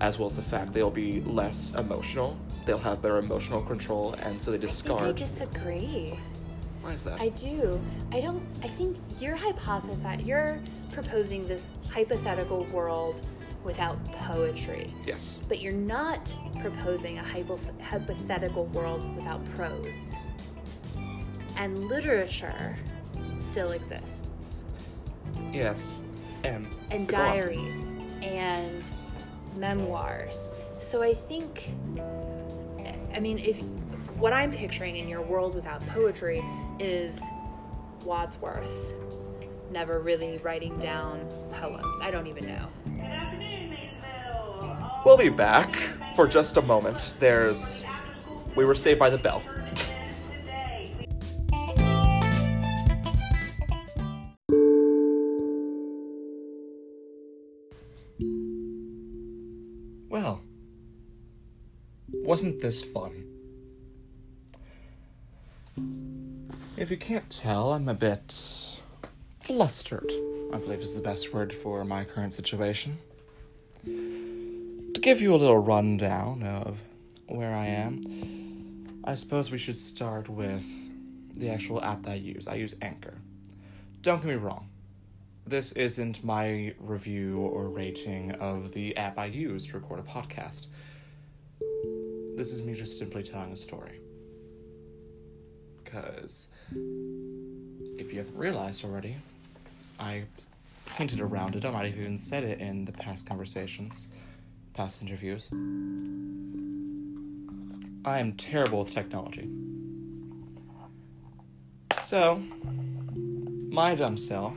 as 0.00 0.18
well 0.18 0.28
as 0.28 0.36
the 0.36 0.42
fact 0.42 0.72
they'll 0.72 0.90
be 0.90 1.20
less 1.22 1.74
emotional, 1.74 2.36
they'll 2.64 2.78
have 2.78 3.00
better 3.00 3.18
emotional 3.18 3.62
control, 3.62 4.14
and 4.22 4.40
so 4.40 4.50
they 4.50 4.58
I 4.58 4.70
think 4.70 5.00
I 5.00 5.12
disagree. 5.12 6.18
Why 6.82 6.92
is 6.92 7.04
that? 7.04 7.20
I 7.20 7.30
do. 7.30 7.80
I 8.12 8.20
don't. 8.20 8.42
I 8.62 8.68
think 8.68 8.96
you're 9.20 9.36
hypothesizing. 9.36 10.26
You're 10.26 10.60
proposing 10.92 11.46
this 11.46 11.72
hypothetical 11.90 12.64
world 12.66 13.22
without 13.64 14.02
poetry, 14.12 14.94
yes. 15.04 15.40
but 15.48 15.60
you're 15.60 15.72
not 15.72 16.32
proposing 16.60 17.18
a 17.18 17.22
hypo- 17.22 17.58
hypothetical 17.82 18.66
world 18.66 19.14
without 19.16 19.44
prose. 19.56 20.12
And 21.56 21.86
literature 21.88 22.76
still 23.38 23.72
exists, 23.72 24.62
Yes. 25.52 26.02
And 26.44 26.68
and 26.90 27.08
diaries, 27.08 27.94
and 28.22 28.88
memoirs. 29.56 30.50
So 30.78 31.02
I 31.02 31.14
think. 31.14 31.70
I 33.14 33.20
mean, 33.20 33.38
if 33.38 33.60
what 34.18 34.32
I'm 34.32 34.52
picturing 34.52 34.96
in 34.96 35.08
your 35.08 35.22
world 35.22 35.54
without 35.54 35.86
poetry 35.88 36.44
is 36.78 37.20
Wordsworth 38.04 38.94
never 39.70 40.00
really 40.00 40.38
writing 40.38 40.76
down 40.78 41.26
poems. 41.52 41.98
I 42.00 42.10
don't 42.10 42.26
even 42.26 42.46
know. 42.46 42.68
Good 42.84 43.00
afternoon, 43.00 43.70
Maysville. 43.70 45.02
We'll 45.04 45.16
be 45.16 45.28
back 45.28 45.74
for 46.14 46.26
just 46.26 46.56
a 46.56 46.62
moment. 46.62 47.14
There's. 47.18 47.84
We 48.54 48.64
were 48.64 48.74
saved 48.74 48.98
by 48.98 49.10
the 49.10 49.18
bell. 49.18 49.42
Wasn't 62.36 62.60
this 62.60 62.82
fun? 62.84 63.24
If 66.76 66.90
you 66.90 66.98
can't 66.98 67.30
tell, 67.30 67.72
I'm 67.72 67.88
a 67.88 67.94
bit 67.94 68.78
flustered, 69.40 70.12
I 70.52 70.58
believe 70.58 70.80
is 70.80 70.94
the 70.94 71.00
best 71.00 71.32
word 71.32 71.50
for 71.50 71.82
my 71.86 72.04
current 72.04 72.34
situation. 72.34 72.98
To 73.86 75.00
give 75.00 75.22
you 75.22 75.34
a 75.34 75.36
little 75.36 75.56
rundown 75.56 76.42
of 76.42 76.78
where 77.26 77.56
I 77.56 77.68
am, 77.68 79.00
I 79.04 79.14
suppose 79.14 79.50
we 79.50 79.56
should 79.56 79.78
start 79.78 80.28
with 80.28 80.66
the 81.38 81.48
actual 81.48 81.82
app 81.82 82.02
that 82.02 82.10
I 82.10 82.14
use. 82.16 82.46
I 82.46 82.56
use 82.56 82.74
Anchor. 82.82 83.14
Don't 84.02 84.18
get 84.18 84.26
me 84.26 84.34
wrong, 84.34 84.68
this 85.46 85.72
isn't 85.72 86.22
my 86.22 86.74
review 86.80 87.38
or 87.38 87.70
rating 87.70 88.32
of 88.32 88.74
the 88.74 88.94
app 88.98 89.18
I 89.18 89.24
use 89.24 89.66
to 89.68 89.78
record 89.78 90.00
a 90.00 90.02
podcast. 90.02 90.66
This 92.36 92.52
is 92.52 92.62
me 92.62 92.74
just 92.74 92.98
simply 92.98 93.22
telling 93.22 93.50
a 93.52 93.56
story. 93.56 93.98
Because, 95.82 96.48
if 96.70 98.12
you 98.12 98.18
haven't 98.18 98.36
realized 98.36 98.84
already, 98.84 99.16
I 99.98 100.24
hinted 100.96 101.20
around 101.20 101.56
it, 101.56 101.64
I 101.64 101.70
might 101.70 101.90
have 101.90 101.98
even 101.98 102.18
said 102.18 102.44
it 102.44 102.60
in 102.60 102.84
the 102.84 102.92
past 102.92 103.26
conversations, 103.26 104.08
past 104.74 105.00
interviews. 105.00 105.48
I 108.04 108.18
am 108.18 108.34
terrible 108.34 108.80
with 108.80 108.90
technology. 108.92 109.48
So, 112.02 112.42
my 113.70 113.94
dumb 113.94 114.18
self 114.18 114.54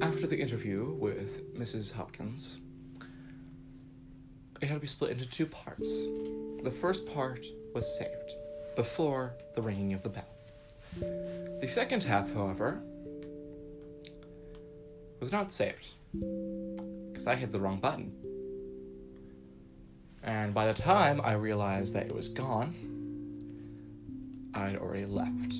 after 0.00 0.26
the 0.26 0.38
interview 0.38 0.96
with 0.98 1.54
Mrs. 1.54 1.92
Hopkins, 1.92 2.58
it 4.60 4.66
had 4.66 4.74
to 4.74 4.80
be 4.80 4.86
split 4.86 5.12
into 5.12 5.26
two 5.26 5.46
parts. 5.46 6.06
The 6.62 6.70
first 6.70 7.06
part 7.06 7.46
was 7.74 7.98
saved 7.98 8.34
before 8.76 9.34
the 9.54 9.62
ringing 9.62 9.92
of 9.92 10.02
the 10.02 10.08
bell. 10.08 10.28
The 11.60 11.68
second 11.68 12.02
half, 12.02 12.32
however, 12.32 12.80
was 15.20 15.32
not 15.32 15.52
saved 15.52 15.92
because 16.12 17.26
I 17.26 17.34
hit 17.34 17.52
the 17.52 17.60
wrong 17.60 17.78
button. 17.78 18.12
And 20.22 20.52
by 20.52 20.70
the 20.70 20.80
time 20.80 21.20
I 21.20 21.32
realized 21.32 21.94
that 21.94 22.06
it 22.06 22.14
was 22.14 22.28
gone, 22.28 22.74
I'd 24.54 24.76
already 24.76 25.06
left. 25.06 25.54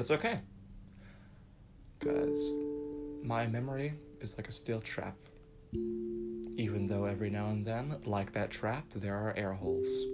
But 0.00 0.04
it's 0.04 0.12
okay. 0.12 0.40
Because 1.98 2.54
my 3.22 3.46
memory 3.46 3.92
is 4.22 4.34
like 4.38 4.48
a 4.48 4.50
steel 4.50 4.80
trap. 4.80 5.14
Even 5.74 6.86
though 6.88 7.04
every 7.04 7.28
now 7.28 7.50
and 7.50 7.66
then, 7.66 7.96
like 8.06 8.32
that 8.32 8.50
trap, 8.50 8.86
there 8.94 9.14
are 9.14 9.34
air 9.36 9.52
holes. 9.52 10.06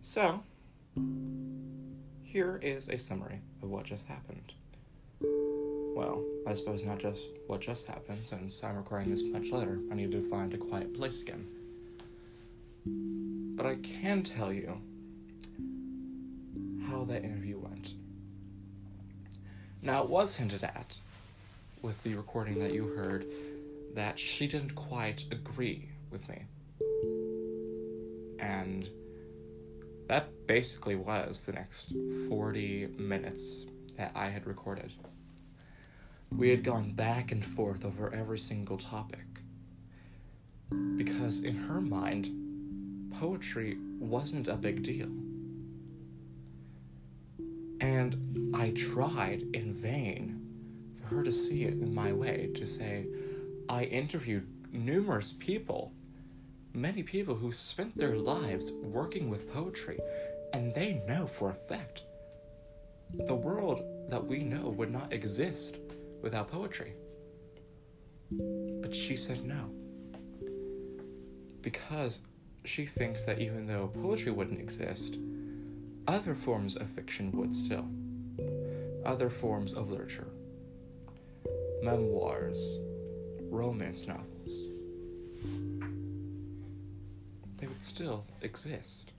So, 0.00 0.38
here 2.22 2.60
is 2.62 2.88
a 2.88 3.00
summary 3.00 3.40
of 3.60 3.68
what 3.68 3.84
just 3.84 4.06
happened. 4.06 4.52
Well, 5.20 6.22
I 6.46 6.54
suppose 6.54 6.84
not 6.84 7.00
just 7.00 7.30
what 7.48 7.62
just 7.62 7.88
happened, 7.88 8.20
since 8.22 8.62
I'm 8.62 8.76
recording 8.76 9.10
this 9.10 9.24
much 9.24 9.50
later. 9.50 9.80
I 9.90 9.96
need 9.96 10.12
to 10.12 10.22
find 10.30 10.54
a 10.54 10.56
quiet 10.56 10.94
place 10.94 11.20
again. 11.22 11.48
But 13.56 13.66
I 13.66 13.74
can 13.74 14.22
tell 14.22 14.52
you 14.52 14.80
how 16.88 17.04
that 17.04 17.24
interview. 17.24 17.45
Now, 19.82 20.02
it 20.02 20.08
was 20.08 20.36
hinted 20.36 20.64
at 20.64 20.98
with 21.82 22.02
the 22.02 22.14
recording 22.14 22.58
that 22.60 22.72
you 22.72 22.88
heard 22.88 23.26
that 23.94 24.18
she 24.18 24.46
didn't 24.46 24.74
quite 24.74 25.24
agree 25.30 25.88
with 26.10 26.28
me. 26.28 26.42
And 28.38 28.88
that 30.08 30.46
basically 30.46 30.94
was 30.94 31.42
the 31.42 31.52
next 31.52 31.92
40 32.28 32.88
minutes 32.98 33.66
that 33.96 34.12
I 34.14 34.28
had 34.28 34.46
recorded. 34.46 34.92
We 36.36 36.50
had 36.50 36.62
gone 36.64 36.92
back 36.92 37.32
and 37.32 37.44
forth 37.44 37.84
over 37.84 38.12
every 38.12 38.38
single 38.38 38.78
topic. 38.78 39.24
Because 40.96 41.42
in 41.42 41.56
her 41.56 41.80
mind, 41.80 43.12
poetry 43.18 43.78
wasn't 43.98 44.48
a 44.48 44.56
big 44.56 44.82
deal. 44.82 45.08
And 48.06 48.54
I 48.54 48.70
tried 48.70 49.42
in 49.52 49.74
vain 49.74 50.40
for 51.00 51.16
her 51.16 51.24
to 51.24 51.32
see 51.32 51.64
it 51.64 51.72
in 51.72 51.92
my 51.92 52.12
way, 52.12 52.50
to 52.54 52.64
say, 52.64 53.08
I 53.68 53.82
interviewed 53.82 54.46
numerous 54.72 55.32
people, 55.32 55.92
many 56.72 57.02
people 57.02 57.34
who 57.34 57.50
spent 57.50 57.98
their 57.98 58.16
lives 58.16 58.70
working 58.84 59.28
with 59.28 59.52
poetry, 59.52 59.98
and 60.52 60.72
they 60.72 61.02
know 61.08 61.26
for 61.26 61.50
a 61.50 61.54
fact 61.54 62.04
the 63.26 63.34
world 63.34 63.82
that 64.08 64.24
we 64.24 64.44
know 64.44 64.68
would 64.68 64.92
not 64.92 65.12
exist 65.12 65.78
without 66.22 66.48
poetry. 66.48 66.92
But 68.30 68.94
she 68.94 69.16
said 69.16 69.44
no. 69.44 69.68
Because 71.60 72.20
she 72.64 72.86
thinks 72.86 73.22
that 73.24 73.40
even 73.40 73.66
though 73.66 73.88
poetry 73.88 74.30
wouldn't 74.30 74.60
exist, 74.60 75.18
other 76.08 76.34
forms 76.34 76.76
of 76.76 76.88
fiction 76.90 77.32
would 77.32 77.54
still. 77.54 77.86
Other 79.04 79.30
forms 79.30 79.74
of 79.74 79.90
literature. 79.90 80.28
Memoirs, 81.82 82.80
romance 83.50 84.06
novels. 84.06 84.68
They 87.58 87.66
would 87.66 87.84
still 87.84 88.24
exist. 88.42 89.12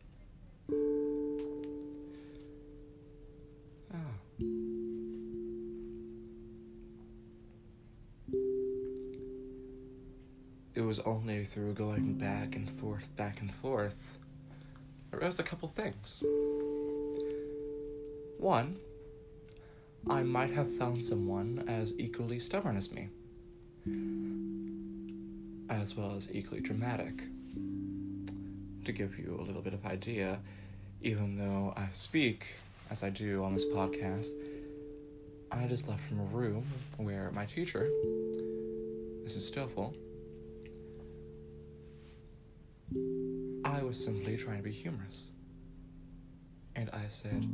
Ah. 3.94 3.98
It 10.76 10.82
was 10.82 11.00
only 11.00 11.46
through 11.46 11.74
going 11.74 12.14
back 12.14 12.56
and 12.56 12.70
forth, 12.80 13.08
back 13.16 13.42
and 13.42 13.52
forth, 13.56 13.96
I 15.12 15.16
realized 15.16 15.40
a 15.40 15.44
couple 15.44 15.70
things. 15.70 16.24
One, 18.38 18.78
I 20.08 20.24
might 20.24 20.52
have 20.52 20.78
found 20.78 21.04
someone 21.04 21.66
as 21.68 21.94
equally 21.98 22.40
stubborn 22.40 22.78
as 22.78 22.92
me, 22.92 23.10
as 25.70 25.96
well 25.96 26.16
as 26.16 26.30
equally 26.32 26.62
dramatic. 26.62 27.24
To 28.86 28.92
give 28.94 29.20
you 29.20 29.38
a 29.38 29.44
little 29.44 29.62
bit 29.62 29.74
of 29.74 29.86
idea, 29.86 30.40
even 31.02 31.36
though 31.36 31.74
I 31.76 31.88
speak 31.92 32.46
as 32.90 33.04
I 33.04 33.10
do 33.10 33.44
on 33.44 33.54
this 33.54 33.66
podcast, 33.66 34.30
I 35.52 35.66
just 35.68 35.88
left 35.88 36.04
from 36.08 36.20
a 36.20 36.26
room 36.26 36.64
where 36.98 37.32
my 37.32 37.46
teacher, 37.46 37.90
Mrs. 39.26 39.52
Stoffel, 39.52 39.94
I 43.66 43.84
was 43.84 44.02
simply 44.02 44.38
trying 44.38 44.58
to 44.58 44.64
be 44.64 44.72
humorous. 44.72 45.32
And 46.76 46.90
I 46.92 47.08
said, 47.08 47.46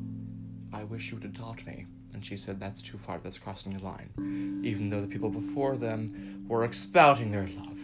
I 0.74 0.84
wish 0.84 1.12
you 1.12 1.18
would 1.18 1.26
adopt 1.26 1.66
me. 1.68 1.86
And 2.14 2.26
she 2.26 2.36
said, 2.36 2.60
That's 2.60 2.82
too 2.82 2.98
far, 2.98 3.20
that's 3.20 3.38
crossing 3.38 3.74
the 3.74 3.84
line. 3.84 4.62
Even 4.66 4.90
though 4.90 5.02
the 5.02 5.08
people 5.08 5.30
before 5.30 5.78
them 5.78 6.46
were 6.48 6.64
expouting 6.64 7.32
their 7.32 7.48
love, 7.56 7.78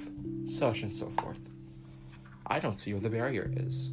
such 0.46 0.82
and 0.82 0.94
so 0.94 1.12
forth. 1.22 1.40
I 2.48 2.60
don't 2.60 2.78
see 2.80 2.94
where 2.94 3.02
the 3.02 3.10
barrier 3.10 3.52
is. 3.56 3.92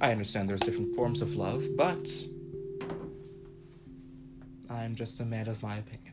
I 0.00 0.12
understand 0.12 0.48
there's 0.48 0.60
different 0.60 0.94
forms 0.94 1.22
of 1.22 1.34
love, 1.36 1.66
but 1.76 2.10
I'm 4.68 4.94
just 4.94 5.20
a 5.20 5.24
man 5.24 5.48
of 5.48 5.62
my 5.62 5.78
opinion. 5.78 6.12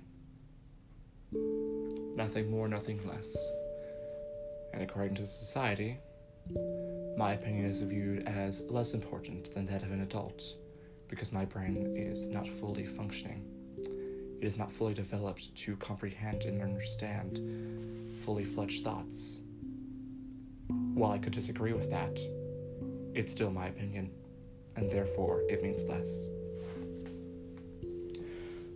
Nothing 2.16 2.50
more, 2.50 2.70
nothing 2.70 3.06
less. 3.06 3.36
And 4.72 4.82
according 4.82 5.16
to 5.16 5.26
society, 5.26 5.98
my 7.18 7.34
opinion 7.34 7.66
is 7.66 7.82
viewed 7.82 8.28
as 8.28 8.62
less 8.70 8.94
important 8.94 9.54
than 9.54 9.66
that 9.68 9.84
of 9.84 9.92
an 9.92 10.02
adult 10.02 10.56
because 11.08 11.32
my 11.32 11.46
brain 11.46 11.94
is 11.96 12.28
not 12.28 12.48
fully 12.48 12.86
functioning. 12.86 13.46
It 14.42 14.48
is 14.48 14.58
not 14.58 14.72
fully 14.72 14.94
developed 14.94 15.56
to 15.56 15.76
comprehend 15.78 16.46
and 16.46 16.62
understand 16.62 17.40
fully 18.26 18.44
fledged 18.44 18.84
thoughts. 18.84 19.42
While 20.68 21.12
I 21.12 21.20
could 21.20 21.34
disagree 21.34 21.74
with 21.74 21.92
that, 21.92 22.20
it's 23.14 23.32
still 23.32 23.52
my 23.52 23.68
opinion, 23.68 24.10
and 24.76 24.90
therefore 24.90 25.44
it 25.50 25.62
means 25.62 25.84
less. 25.84 26.30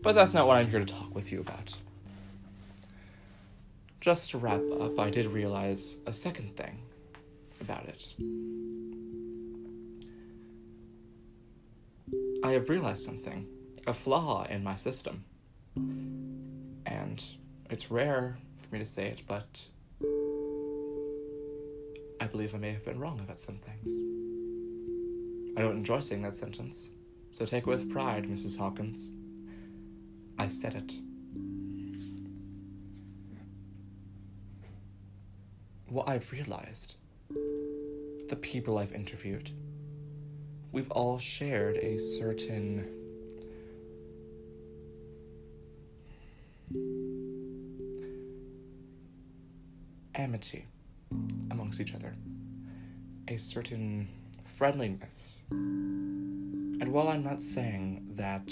But 0.03 0.13
that's 0.13 0.33
not 0.33 0.47
what 0.47 0.57
I'm 0.57 0.69
here 0.69 0.79
to 0.79 0.85
talk 0.85 1.13
with 1.15 1.31
you 1.31 1.41
about. 1.41 1.75
Just 3.99 4.29
to 4.31 4.37
wrap 4.37 4.61
up, 4.79 4.99
I 4.99 5.09
did 5.09 5.25
realize 5.25 5.97
a 6.05 6.13
second 6.13 6.55
thing 6.55 6.77
about 7.61 7.85
it. 7.85 8.13
I 12.43 12.51
have 12.51 12.69
realized 12.69 13.03
something, 13.03 13.47
a 13.85 13.93
flaw 13.93 14.45
in 14.49 14.63
my 14.63 14.75
system. 14.75 15.23
And 16.85 17.23
it's 17.69 17.91
rare 17.91 18.35
for 18.57 18.73
me 18.73 18.79
to 18.79 18.85
say 18.85 19.07
it, 19.07 19.23
but 19.27 19.61
I 22.21 22.27
believe 22.27 22.55
I 22.55 22.57
may 22.57 22.71
have 22.71 22.85
been 22.85 22.99
wrong 22.99 23.19
about 23.19 23.39
some 23.39 23.57
things. 23.57 23.91
I 25.57 25.61
don't 25.61 25.77
enjoy 25.77 25.99
saying 25.99 26.21
that 26.21 26.35
sentence, 26.35 26.91
so 27.31 27.45
take 27.45 27.63
it 27.63 27.67
with 27.67 27.91
pride, 27.91 28.25
Mrs. 28.25 28.57
Hawkins. 28.57 29.09
I 30.39 30.47
said 30.47 30.75
it. 30.75 30.93
What 35.89 36.07
I've 36.07 36.31
realized, 36.31 36.95
the 37.29 38.37
people 38.41 38.77
I've 38.77 38.93
interviewed, 38.93 39.51
we've 40.71 40.91
all 40.91 41.19
shared 41.19 41.77
a 41.77 41.97
certain 41.97 42.87
amity 50.15 50.65
amongst 51.51 51.79
each 51.79 51.95
other, 51.95 52.13
a 53.27 53.37
certain 53.37 54.07
friendliness. 54.43 55.43
And 55.51 56.91
while 56.91 57.07
I'm 57.07 57.23
not 57.23 57.41
saying 57.41 58.05
that 58.15 58.47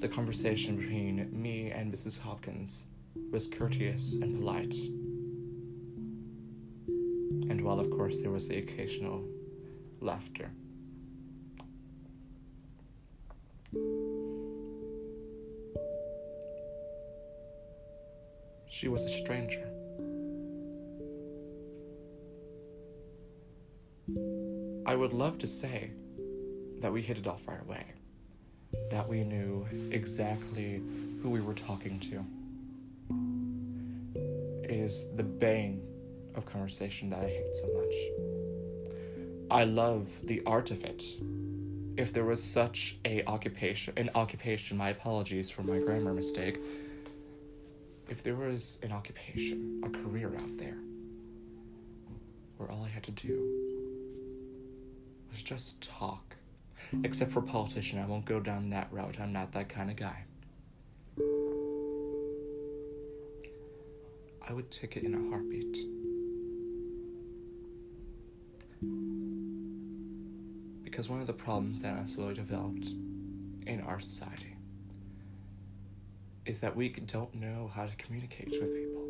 the 0.00 0.08
conversation 0.08 0.76
between 0.76 1.30
me 1.32 1.70
and 1.70 1.92
Mrs. 1.92 2.20
Hopkins 2.20 2.84
was 3.30 3.48
courteous 3.48 4.16
and 4.16 4.36
polite, 4.36 4.74
and 7.50 7.60
while 7.60 7.80
of 7.80 7.90
course 7.90 8.20
there 8.20 8.30
was 8.30 8.48
the 8.48 8.58
occasional 8.58 9.24
laughter, 10.00 10.50
she 18.68 18.88
was 18.88 19.04
a 19.04 19.08
stranger. 19.08 19.70
I 24.86 24.94
would 24.94 25.12
love 25.12 25.38
to 25.38 25.46
say 25.46 25.90
that 26.80 26.92
we 26.92 27.00
hit 27.00 27.18
it 27.18 27.26
off 27.26 27.48
right 27.48 27.60
away, 27.62 27.84
that 28.90 29.08
we 29.08 29.24
knew 29.24 29.66
exactly 29.90 30.82
who 31.22 31.30
we 31.30 31.40
were 31.40 31.54
talking 31.54 31.98
to. 32.00 32.24
It 34.64 34.70
is 34.70 35.08
the 35.16 35.22
bane 35.22 35.82
of 36.34 36.46
conversation 36.46 37.10
that 37.10 37.20
I 37.20 37.28
hate 37.28 37.54
so 37.54 37.66
much. 37.72 37.94
I 39.50 39.64
love 39.64 40.08
the 40.24 40.42
art 40.46 40.70
of 40.70 40.84
it, 40.84 41.04
if 41.96 42.12
there 42.12 42.24
was 42.24 42.42
such 42.42 42.98
a 43.04 43.24
occupation, 43.26 43.94
an 43.96 44.10
occupation, 44.14 44.76
my 44.76 44.88
apologies 44.88 45.50
for 45.50 45.62
my 45.62 45.78
grammar 45.78 46.12
mistake. 46.12 46.58
If 48.08 48.22
there 48.22 48.36
was 48.36 48.78
an 48.82 48.92
occupation, 48.92 49.82
a 49.84 49.90
career 49.90 50.34
out 50.36 50.56
there, 50.58 50.78
where 52.56 52.70
all 52.70 52.82
I 52.84 52.88
had 52.88 53.02
to 53.04 53.12
do 53.12 53.64
was 55.30 55.42
just 55.42 55.82
talk. 55.82 56.36
Except 57.02 57.32
for 57.32 57.40
politician, 57.40 57.98
I 57.98 58.06
won't 58.06 58.24
go 58.24 58.40
down 58.40 58.70
that 58.70 58.88
route. 58.92 59.18
I'm 59.20 59.32
not 59.32 59.52
that 59.52 59.68
kind 59.68 59.90
of 59.90 59.96
guy. 59.96 60.24
I 64.46 64.52
would 64.52 64.70
take 64.70 64.96
it 64.96 65.04
in 65.04 65.14
a 65.14 65.30
heartbeat. 65.30 65.93
Because 71.04 71.10
one 71.10 71.20
of 71.20 71.26
the 71.26 71.34
problems 71.34 71.82
that 71.82 71.98
has 71.98 72.14
slowly 72.14 72.32
developed 72.32 72.86
in 73.66 73.82
our 73.86 74.00
society 74.00 74.56
is 76.46 76.60
that 76.60 76.74
we 76.74 76.88
don't 76.88 77.34
know 77.34 77.70
how 77.74 77.84
to 77.84 77.94
communicate 77.96 78.48
with 78.58 78.74
people. 78.74 79.06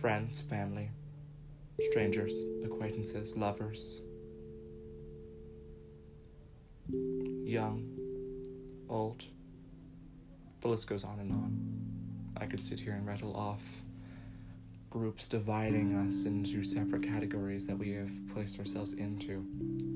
Friends, 0.00 0.40
family, 0.42 0.90
strangers, 1.90 2.44
acquaintances, 2.64 3.36
lovers, 3.36 4.00
young, 6.88 7.92
old. 8.88 9.24
The 10.60 10.68
list 10.68 10.88
goes 10.88 11.02
on 11.02 11.18
and 11.18 11.32
on. 11.32 12.36
I 12.40 12.46
could 12.46 12.62
sit 12.62 12.78
here 12.78 12.92
and 12.92 13.04
rattle 13.04 13.34
off 13.34 13.82
groups 14.88 15.26
dividing 15.26 15.96
us 15.96 16.26
into 16.26 16.62
separate 16.62 17.02
categories 17.02 17.66
that 17.66 17.76
we 17.76 17.90
have 17.90 18.08
placed 18.32 18.60
ourselves 18.60 18.92
into 18.92 19.26
to 19.26 19.95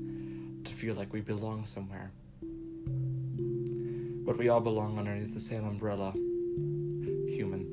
feel 0.81 0.95
like 0.95 1.13
we 1.13 1.21
belong 1.21 1.63
somewhere. 1.63 2.09
But 4.25 4.35
we 4.35 4.49
all 4.49 4.61
belong 4.61 4.97
underneath 4.97 5.31
the 5.31 5.39
same 5.39 5.63
umbrella 5.63 6.11
human. 7.27 7.67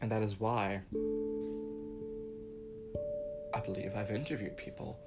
And 0.00 0.10
that 0.10 0.22
is 0.22 0.40
why 0.40 0.80
I 3.54 3.60
believe 3.60 3.92
I've 3.94 4.10
interviewed 4.10 4.56
people 4.56 4.98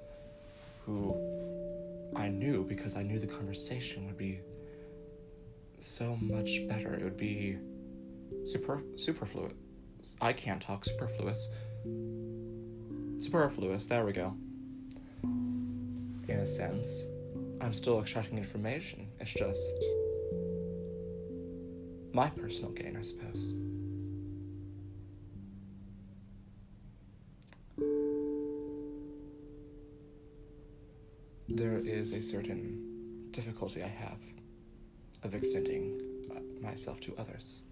who 0.86 1.14
I 2.16 2.28
knew 2.28 2.64
because 2.64 2.96
I 2.96 3.02
knew 3.02 3.18
the 3.18 3.26
conversation 3.26 4.06
would 4.06 4.16
be 4.16 4.40
so 5.78 6.16
much 6.22 6.66
better. 6.68 6.94
It 6.94 7.04
would 7.04 7.18
be 7.18 7.58
super 8.44 8.80
superfluous. 8.96 9.52
I 10.22 10.32
can't 10.32 10.62
talk 10.62 10.86
superfluous. 10.86 11.50
Superfluous, 13.18 13.86
there 13.86 14.04
we 14.04 14.12
go. 14.12 14.34
In 15.24 16.38
a 16.40 16.46
sense, 16.46 17.04
I'm 17.60 17.74
still 17.74 18.00
extracting 18.00 18.38
information. 18.38 19.08
It's 19.18 19.32
just 19.32 19.74
my 22.12 22.30
personal 22.30 22.70
gain, 22.70 22.96
I 22.96 23.02
suppose. 23.02 23.54
There 31.48 31.78
is 31.78 32.12
a 32.12 32.22
certain 32.22 33.28
difficulty 33.32 33.82
I 33.82 33.88
have 33.88 34.18
of 35.24 35.34
extending 35.34 36.00
uh, 36.30 36.40
myself 36.64 37.00
to 37.00 37.16
others. 37.18 37.62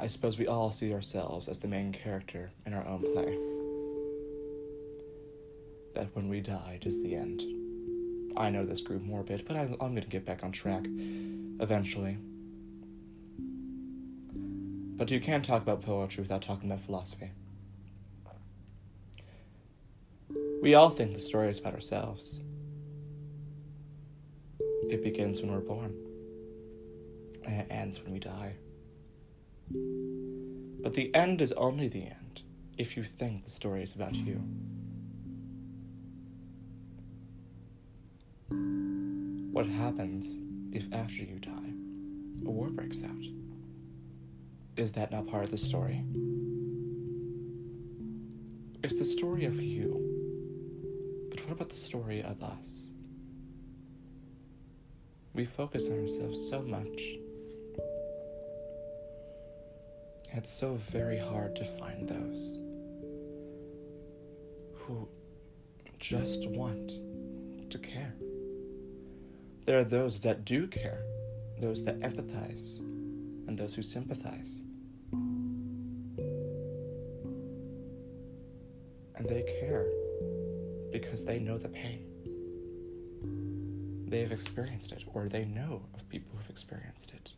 I 0.00 0.06
suppose 0.06 0.38
we 0.38 0.46
all 0.46 0.70
see 0.70 0.94
ourselves 0.94 1.48
as 1.48 1.58
the 1.58 1.66
main 1.66 1.92
character 1.92 2.50
in 2.64 2.72
our 2.72 2.86
own 2.86 3.00
play. 3.00 3.36
That 5.94 6.14
when 6.14 6.28
we 6.28 6.40
die, 6.40 6.78
it 6.80 6.86
is 6.86 7.02
the 7.02 7.16
end. 7.16 7.42
I 8.36 8.50
know 8.50 8.64
this 8.64 8.80
grew 8.80 9.00
morbid, 9.00 9.44
but 9.48 9.56
I'm, 9.56 9.72
I'm 9.80 9.90
going 9.90 10.02
to 10.02 10.08
get 10.08 10.24
back 10.24 10.44
on 10.44 10.52
track 10.52 10.84
eventually. 11.60 12.16
But 14.96 15.10
you 15.10 15.20
can't 15.20 15.44
talk 15.44 15.62
about 15.62 15.82
poetry 15.82 16.22
without 16.22 16.42
talking 16.42 16.70
about 16.70 16.84
philosophy. 16.84 17.30
We 20.62 20.74
all 20.74 20.90
think 20.90 21.12
the 21.12 21.18
story 21.18 21.48
is 21.48 21.58
about 21.58 21.74
ourselves. 21.74 22.38
It 24.88 25.02
begins 25.02 25.40
when 25.40 25.52
we're 25.52 25.58
born, 25.58 25.94
and 27.44 27.60
it 27.60 27.66
ends 27.70 28.00
when 28.02 28.12
we 28.12 28.20
die. 28.20 28.54
But 29.70 30.94
the 30.94 31.14
end 31.14 31.42
is 31.42 31.52
only 31.52 31.88
the 31.88 32.04
end 32.04 32.42
if 32.78 32.96
you 32.96 33.04
think 33.04 33.44
the 33.44 33.50
story 33.50 33.82
is 33.82 33.94
about 33.94 34.14
you. 34.14 34.40
What 39.52 39.66
happens 39.66 40.38
if 40.72 40.84
after 40.92 41.24
you 41.24 41.38
die, 41.40 41.72
a 42.46 42.50
war 42.50 42.68
breaks 42.68 43.02
out? 43.02 43.24
Is 44.76 44.92
that 44.92 45.10
not 45.10 45.26
part 45.26 45.44
of 45.44 45.50
the 45.50 45.58
story? 45.58 46.04
It's 48.84 48.98
the 48.98 49.04
story 49.04 49.44
of 49.44 49.60
you. 49.60 50.04
But 51.30 51.44
what 51.44 51.52
about 51.52 51.68
the 51.68 51.74
story 51.74 52.22
of 52.22 52.42
us? 52.42 52.90
We 55.34 55.44
focus 55.44 55.88
on 55.88 56.00
ourselves 56.00 56.48
so 56.48 56.62
much. 56.62 57.00
It's 60.32 60.52
so 60.52 60.74
very 60.74 61.18
hard 61.18 61.56
to 61.56 61.64
find 61.64 62.08
those 62.08 62.58
who 64.74 65.08
just 65.98 66.48
want 66.48 66.92
to 67.70 67.78
care. 67.78 68.14
There 69.66 69.78
are 69.78 69.84
those 69.84 70.20
that 70.20 70.44
do 70.44 70.66
care, 70.66 71.02
those 71.60 71.84
that 71.84 71.98
empathize, 72.00 72.78
and 73.48 73.58
those 73.58 73.74
who 73.74 73.82
sympathize. 73.82 74.62
And 79.16 79.28
they 79.28 79.42
care 79.60 79.86
because 80.92 81.24
they 81.24 81.38
know 81.38 81.58
the 81.58 81.68
pain. 81.68 82.04
They 84.08 84.20
have 84.20 84.32
experienced 84.32 84.92
it, 84.92 85.04
or 85.12 85.28
they 85.28 85.44
know 85.44 85.82
of 85.94 86.08
people 86.08 86.30
who 86.32 86.38
have 86.38 86.48
experienced 86.50 87.12
it. 87.14 87.32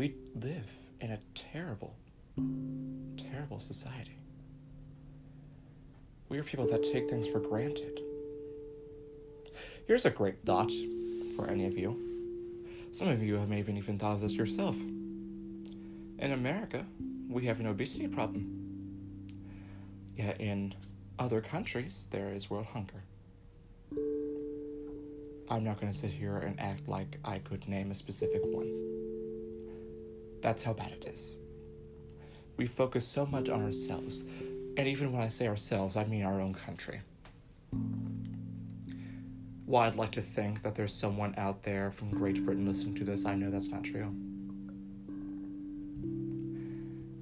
We 0.00 0.14
live 0.34 0.64
in 1.02 1.10
a 1.10 1.18
terrible, 1.34 1.94
terrible 3.18 3.60
society. 3.60 4.16
We 6.30 6.38
are 6.38 6.42
people 6.42 6.66
that 6.68 6.82
take 6.82 7.10
things 7.10 7.28
for 7.28 7.38
granted. 7.38 8.00
Here's 9.86 10.06
a 10.06 10.10
great 10.10 10.36
thought 10.46 10.72
for 11.36 11.50
any 11.50 11.66
of 11.66 11.76
you. 11.76 12.00
Some 12.92 13.08
of 13.08 13.22
you 13.22 13.34
have 13.34 13.50
maybe 13.50 13.74
even 13.74 13.98
thought 13.98 14.14
of 14.14 14.22
this 14.22 14.32
yourself. 14.32 14.74
In 14.74 16.32
America, 16.32 16.86
we 17.28 17.44
have 17.44 17.60
an 17.60 17.66
obesity 17.66 18.08
problem. 18.08 18.46
Yet 20.16 20.40
in 20.40 20.74
other 21.18 21.42
countries, 21.42 22.08
there 22.10 22.32
is 22.32 22.48
world 22.48 22.68
hunger. 22.72 23.02
I'm 25.50 25.62
not 25.62 25.78
going 25.78 25.92
to 25.92 25.98
sit 25.98 26.10
here 26.10 26.38
and 26.38 26.58
act 26.58 26.88
like 26.88 27.18
I 27.22 27.38
could 27.40 27.68
name 27.68 27.90
a 27.90 27.94
specific 27.94 28.40
one. 28.46 28.90
That's 30.42 30.62
how 30.62 30.72
bad 30.72 30.92
it 30.92 31.04
is. 31.06 31.36
We 32.56 32.66
focus 32.66 33.06
so 33.06 33.26
much 33.26 33.48
on 33.48 33.62
ourselves, 33.62 34.24
and 34.76 34.86
even 34.86 35.12
when 35.12 35.22
I 35.22 35.28
say 35.28 35.48
ourselves, 35.48 35.96
I 35.96 36.04
mean 36.04 36.24
our 36.24 36.40
own 36.40 36.54
country. 36.54 37.00
While 39.66 39.88
I'd 39.88 39.96
like 39.96 40.10
to 40.12 40.20
think 40.20 40.62
that 40.62 40.74
there's 40.74 40.92
someone 40.92 41.34
out 41.36 41.62
there 41.62 41.90
from 41.90 42.10
Great 42.10 42.44
Britain 42.44 42.66
listening 42.66 42.96
to 42.96 43.04
this, 43.04 43.24
I 43.24 43.34
know 43.34 43.50
that's 43.50 43.70
not 43.70 43.84
true. 43.84 44.14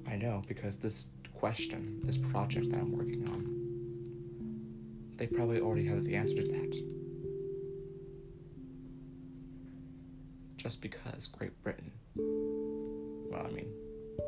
I 0.07 0.15
know 0.15 0.41
because 0.47 0.77
this 0.77 1.05
question, 1.35 1.99
this 2.03 2.17
project 2.17 2.71
that 2.71 2.79
I'm 2.79 2.91
working 2.91 3.27
on, 3.29 3.59
they 5.17 5.27
probably 5.27 5.59
already 5.59 5.85
have 5.87 6.03
the 6.03 6.15
answer 6.15 6.35
to 6.35 6.43
that. 6.43 6.83
Just 10.57 10.81
because 10.81 11.27
Great 11.27 11.61
Britain, 11.63 11.91
I 13.49 13.51
mean, 13.51 13.73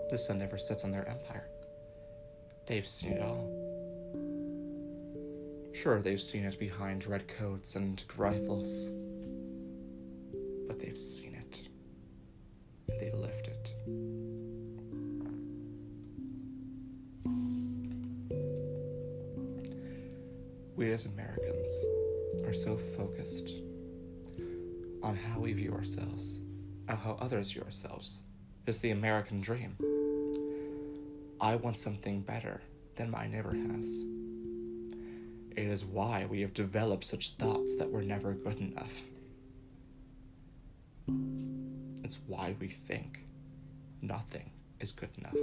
the 0.10 0.18
sun 0.18 0.40
never 0.40 0.58
sets 0.58 0.84
on 0.84 0.92
their 0.92 1.08
empire. 1.08 1.48
They've 2.66 2.88
seen 2.88 3.14
it 3.14 3.22
all. 3.22 3.50
Sure, 5.74 6.02
they've 6.02 6.22
seen 6.22 6.44
it 6.44 6.58
behind 6.60 7.06
red 7.06 7.28
coats 7.28 7.76
and 7.76 8.04
rifles, 8.18 8.90
but 10.68 10.80
they've 10.80 10.98
seen 11.00 11.36
it, 11.36 11.62
and 12.90 13.00
they 13.00 13.12
lived 13.12 13.48
it. 13.48 13.74
We 20.76 20.92
as 20.92 21.06
Americans 21.06 21.72
are 22.46 22.54
so 22.54 22.78
focused 22.98 23.50
on 25.04 25.16
how 25.16 25.40
we 25.40 25.54
view 25.54 25.74
ourselves, 25.74 26.40
and 26.88 26.98
how 26.98 27.18
others 27.22 27.52
view 27.52 27.62
ourselves, 27.62 28.24
is 28.68 28.80
the 28.80 28.92
American 28.92 29.42
dream. 29.42 29.76
I 31.40 31.56
want 31.56 31.78
something 31.78 32.22
better 32.22 32.62
than 32.96 33.10
my 33.10 33.28
neighbor 33.28 33.54
has. 33.54 33.86
It 35.58 35.68
is 35.68 35.84
why 35.84 36.28
we 36.30 36.42
have 36.42 36.54
developed 36.54 37.04
such 37.04 37.32
thoughts 37.32 37.76
that 37.78 37.90
we're 37.90 38.02
never 38.02 38.34
good 38.34 38.60
enough. 38.60 39.02
It's 42.04 42.20
why 42.28 42.56
we 42.60 42.68
think 42.68 43.26
nothing 44.02 44.50
is 44.80 44.92
good 44.92 45.10
enough. 45.18 45.34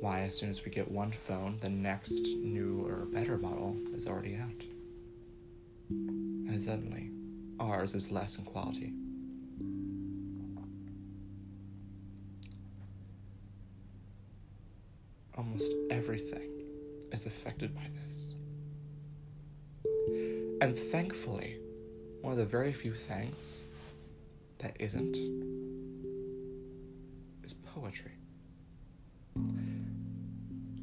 Why, 0.00 0.22
as 0.22 0.36
soon 0.36 0.50
as 0.50 0.64
we 0.64 0.70
get 0.70 0.90
one 0.90 1.12
phone, 1.12 1.58
the 1.60 1.68
next 1.70 2.26
new 2.42 2.84
or 2.86 3.06
better 3.06 3.38
model 3.38 3.78
is 3.94 4.06
already 4.06 4.36
out. 4.36 4.62
And 5.88 6.60
suddenly, 6.60 7.10
ours 7.60 7.94
is 7.94 8.10
less 8.10 8.38
in 8.38 8.44
quality. 8.44 8.92
Everything 15.94 16.50
is 17.12 17.26
affected 17.26 17.72
by 17.74 17.88
this. 17.94 18.34
And 20.60 20.76
thankfully, 20.76 21.58
one 22.20 22.32
of 22.32 22.38
the 22.38 22.44
very 22.44 22.72
few 22.72 22.92
things 22.92 23.62
that 24.58 24.76
isn't 24.80 25.16
is 27.44 27.54
poetry. 27.74 28.10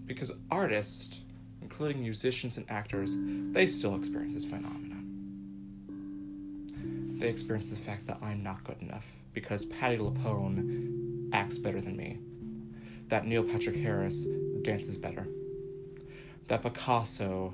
Because 0.06 0.32
artists, 0.50 1.19
including 1.62 2.02
musicians 2.02 2.56
and 2.56 2.65
actors, 2.69 3.17
they 3.52 3.67
still 3.67 3.95
experience 3.95 4.34
this 4.34 4.45
phenomenon. 4.45 5.08
They 7.19 7.28
experience 7.28 7.67
the 7.69 7.76
fact 7.76 8.08
that 8.08 8.17
I'm 8.21 8.41
not 8.43 8.63
good 8.63 8.82
enough 8.82 9.06
because 9.34 9.65
Patti 9.65 9.97
LuPone 9.97 11.30
acts 11.34 11.58
better 11.58 11.82
than 11.82 11.97
me, 11.97 12.17
that 13.10 13.26
Neil 13.26 13.43
Patrick 13.43 13.76
Harris 13.76 14.26
dances 14.63 14.97
better, 14.97 15.28
that 16.47 16.62
Picasso 16.62 17.54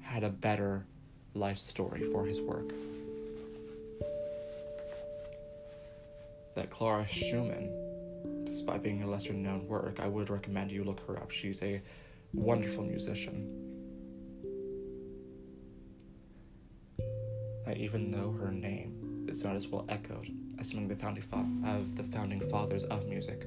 had 0.00 0.24
a 0.24 0.28
better 0.28 0.84
life 1.34 1.58
story 1.58 2.02
for 2.12 2.26
his 2.26 2.40
work. 2.40 2.72
That 6.54 6.70
Clara 6.70 7.06
Schumann, 7.08 8.44
despite 8.44 8.82
being 8.82 9.02
a 9.02 9.06
lesser 9.06 9.32
known 9.32 9.66
work, 9.66 10.00
I 10.00 10.08
would 10.08 10.28
recommend 10.28 10.70
you 10.70 10.84
look 10.84 11.00
her 11.06 11.16
up. 11.16 11.30
She's 11.30 11.62
a 11.62 11.80
wonderful 12.34 12.84
musician. 12.84 13.58
That 17.64 17.78
even 17.78 18.10
though 18.10 18.32
her 18.32 18.50
name 18.50 19.26
is 19.28 19.44
not 19.44 19.56
as 19.56 19.66
well 19.68 19.86
echoed 19.88 20.28
as 20.58 20.74
of 20.74 20.88
the 20.88 20.96
founding, 20.96 21.22
fa- 21.22 21.48
of 21.64 21.96
the 21.96 22.04
founding 22.04 22.40
fathers 22.50 22.84
of 22.84 23.06
music, 23.06 23.46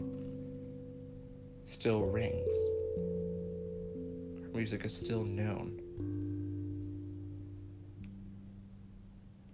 still 1.66 2.02
rings. 2.02 2.56
Music 4.56 4.86
is 4.86 4.96
still 4.96 5.26
known. 5.26 5.80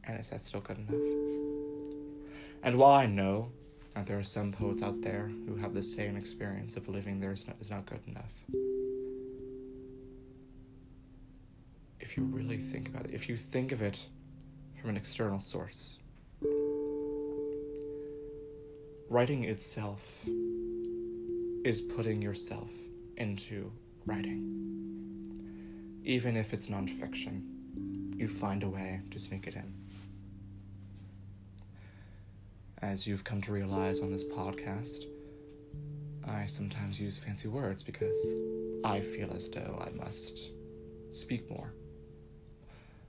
And 0.03 0.19
is 0.19 0.29
that 0.29 0.43
still 0.43 0.61
good 0.61 0.77
enough? 0.77 1.01
And 2.61 2.77
while 2.77 2.93
I 2.93 3.07
know 3.07 3.51
that 3.95 4.05
there 4.05 4.19
are 4.19 4.23
some 4.23 4.51
poets 4.51 4.83
out 4.83 5.01
there 5.01 5.31
who 5.47 5.55
have 5.55 5.73
the 5.73 5.81
same 5.81 6.15
experience 6.15 6.77
of 6.77 6.85
believing 6.85 7.19
theirs 7.19 7.47
is 7.59 7.71
not 7.71 7.87
good 7.87 7.99
enough, 8.07 8.31
if 11.99 12.15
you 12.15 12.23
really 12.25 12.57
think 12.57 12.87
about 12.87 13.05
it, 13.05 13.11
if 13.11 13.27
you 13.27 13.35
think 13.35 13.71
of 13.71 13.81
it 13.81 14.05
from 14.79 14.91
an 14.91 14.97
external 14.97 15.39
source, 15.39 15.97
writing 19.09 19.45
itself 19.45 20.25
is 21.65 21.81
putting 21.81 22.21
yourself 22.21 22.69
into 23.17 23.71
writing. 24.05 24.80
Even 26.03 26.35
if 26.35 26.53
it's 26.53 26.67
nonfiction, 26.67 28.17
you 28.17 28.27
find 28.27 28.63
a 28.63 28.69
way 28.69 29.01
to 29.11 29.19
sneak 29.19 29.45
it 29.45 29.55
in. 29.55 29.73
As 32.81 33.05
you've 33.05 33.23
come 33.23 33.41
to 33.41 33.51
realize 33.51 33.99
on 33.99 34.11
this 34.11 34.23
podcast, 34.23 35.05
I 36.27 36.47
sometimes 36.47 36.99
use 36.99 37.17
fancy 37.17 37.47
words 37.47 37.83
because 37.83 38.17
I 38.83 39.01
feel 39.01 39.31
as 39.31 39.47
though 39.49 39.79
I 39.85 39.91
must 39.91 40.49
speak 41.11 41.47
more. 41.49 41.71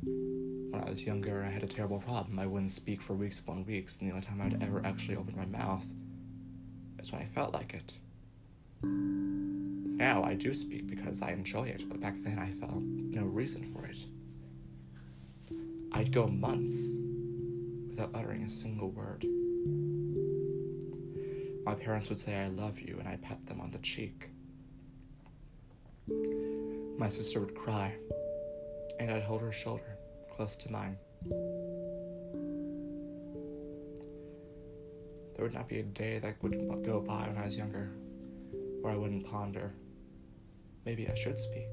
When 0.03 0.83
I 0.85 0.91
was 0.91 1.07
younger, 1.07 1.43
I 1.45 1.51
had 1.51 1.63
a 1.63 1.69
terrible 1.69 2.01
problem. 2.01 2.39
I 2.39 2.47
wouldn't 2.47 2.71
speak 2.71 3.01
for 3.01 3.15
weeks 3.15 3.41
upon 3.41 3.65
weeks, 3.65 4.01
and 4.01 4.11
the 4.11 4.15
only 4.15 4.27
time 4.27 4.43
I'd 4.43 4.63
ever 4.63 4.85
actually 4.85 5.17
open 5.17 5.35
my 5.37 5.47
mouth 5.47 5.85
is 6.99 7.11
when 7.11 7.23
I 7.23 7.27
felt 7.27 7.55
like 7.55 7.73
it. 7.73 7.95
Now 10.03 10.25
I 10.25 10.35
do 10.35 10.53
speak 10.53 10.89
because 10.89 11.23
I 11.23 11.31
enjoy 11.31 11.69
it, 11.69 11.89
but 11.89 12.01
back 12.01 12.17
then 12.25 12.37
I 12.37 12.51
felt 12.59 12.83
no 12.83 13.23
reason 13.23 13.73
for 13.73 13.87
it. 13.87 14.05
I'd 15.93 16.11
go 16.11 16.27
months 16.27 16.97
without 17.89 18.11
uttering 18.13 18.43
a 18.43 18.51
single 18.51 18.91
word. 18.91 19.25
My 21.65 21.77
parents 21.77 22.09
would 22.09 22.19
say, 22.19 22.35
I 22.35 22.49
love 22.49 22.81
you, 22.81 22.97
and 22.99 23.07
I'd 23.07 23.23
pat 23.23 23.47
them 23.47 23.61
on 23.61 23.71
the 23.71 23.79
cheek. 23.79 24.31
My 26.99 27.07
sister 27.07 27.39
would 27.39 27.55
cry, 27.55 27.95
and 28.99 29.09
I'd 29.09 29.23
hold 29.23 29.43
her 29.43 29.53
shoulder 29.53 29.99
close 30.35 30.57
to 30.57 30.73
mine. 30.73 30.97
There 35.37 35.45
would 35.45 35.55
not 35.55 35.69
be 35.69 35.79
a 35.79 35.85
day 35.85 36.19
that 36.19 36.43
would 36.43 36.59
go 36.85 36.99
by 36.99 37.29
when 37.29 37.39
I 37.39 37.45
was 37.45 37.57
younger 37.57 37.93
where 38.81 38.93
I 38.93 38.97
wouldn't 38.97 39.25
ponder, 39.25 39.73
maybe 40.85 41.09
I 41.09 41.15
should 41.15 41.39
speak. 41.39 41.69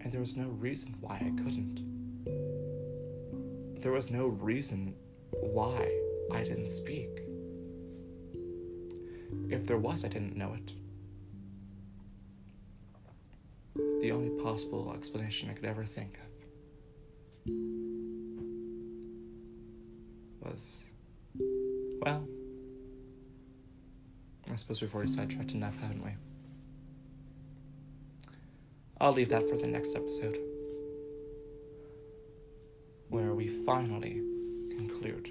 And 0.00 0.12
there 0.12 0.20
was 0.20 0.36
no 0.36 0.48
reason 0.48 0.94
why 1.00 1.16
I 1.16 1.32
couldn't. 1.42 1.84
There 3.80 3.92
was 3.92 4.10
no 4.10 4.26
reason 4.26 4.94
why 5.30 5.92
I 6.32 6.42
didn't 6.42 6.68
speak. 6.68 7.22
If 9.50 9.66
there 9.66 9.78
was, 9.78 10.04
I 10.04 10.08
didn't 10.08 10.36
know 10.36 10.54
it. 10.54 10.72
The 14.00 14.12
only 14.12 14.30
possible 14.42 14.92
explanation 14.94 15.50
I 15.50 15.54
could 15.54 15.64
ever 15.64 15.84
think 15.84 16.18
of 16.18 16.24
was, 20.40 20.90
well, 22.00 22.26
I 24.50 24.56
suppose 24.56 24.80
we've 24.80 24.94
already 24.94 25.12
sidetracked 25.12 25.52
enough, 25.52 25.78
haven't 25.80 26.02
we? 26.02 26.10
I'll 29.00 29.12
leave 29.12 29.28
that 29.28 29.48
for 29.48 29.56
the 29.56 29.66
next 29.66 29.94
episode, 29.94 30.38
where 33.08 33.32
we 33.32 33.46
finally 33.64 34.20
conclude 34.70 35.30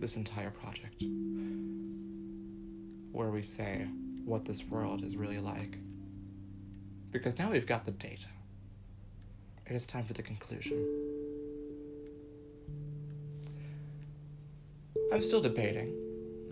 this 0.00 0.16
entire 0.16 0.50
project, 0.50 1.04
where 3.12 3.30
we 3.30 3.42
say 3.42 3.86
what 4.24 4.44
this 4.44 4.64
world 4.64 5.04
is 5.04 5.16
really 5.16 5.38
like. 5.38 5.78
Because 7.12 7.38
now 7.38 7.52
we've 7.52 7.66
got 7.66 7.84
the 7.84 7.92
data, 7.92 8.26
it 9.66 9.74
is 9.74 9.86
time 9.86 10.04
for 10.04 10.12
the 10.12 10.22
conclusion. 10.22 10.84
I'm 15.12 15.22
still 15.22 15.40
debating 15.40 15.94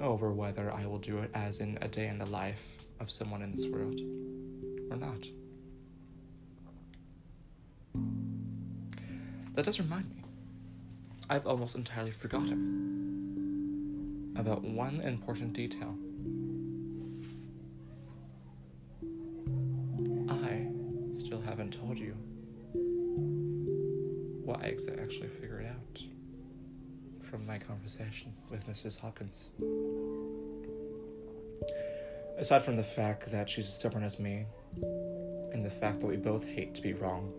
over 0.01 0.33
whether 0.33 0.73
I 0.73 0.87
will 0.87 0.99
do 0.99 1.19
it 1.19 1.31
as 1.35 1.59
in 1.59 1.79
a 1.83 1.89
day 1.89 2.07
in 2.07 2.19
the 2.19 2.27
life 2.27 2.63
of 3.01 3.11
someone 3.11 3.43
in 3.43 3.51
this 3.51 3.67
world 3.67 4.01
or 4.91 4.97
not. 4.97 5.27
That 9.55 9.65
does 9.65 9.79
remind 9.79 10.11
me. 10.11 10.25
I've 11.31 11.47
almost 11.47 11.77
entirely 11.77 12.11
forgotten 12.11 14.33
about 14.37 14.63
one 14.63 15.01
important 15.01 15.53
detail. 15.53 15.95
I 20.29 20.67
still 21.15 21.41
haven't 21.41 21.73
told 21.73 21.97
you 21.99 22.15
what 24.45 24.61
I 24.61 24.77
actually 25.01 25.29
figured 25.29 25.67
out 25.67 26.03
from 27.23 27.47
my 27.47 27.59
conversation 27.59 28.33
with 28.51 28.67
Mrs. 28.67 28.99
Hawkins. 28.99 29.51
Aside 32.37 32.63
from 32.63 32.77
the 32.77 32.83
fact 32.83 33.31
that 33.31 33.49
she's 33.49 33.67
as 33.67 33.75
stubborn 33.75 34.03
as 34.03 34.19
me, 34.19 34.47
and 35.53 35.65
the 35.65 35.71
fact 35.71 36.01
that 36.01 36.09
we 36.09 36.17
both 36.17 36.45
hate 36.45 36.75
to 36.75 36.83
be 36.83 36.93
wrong, 36.93 37.33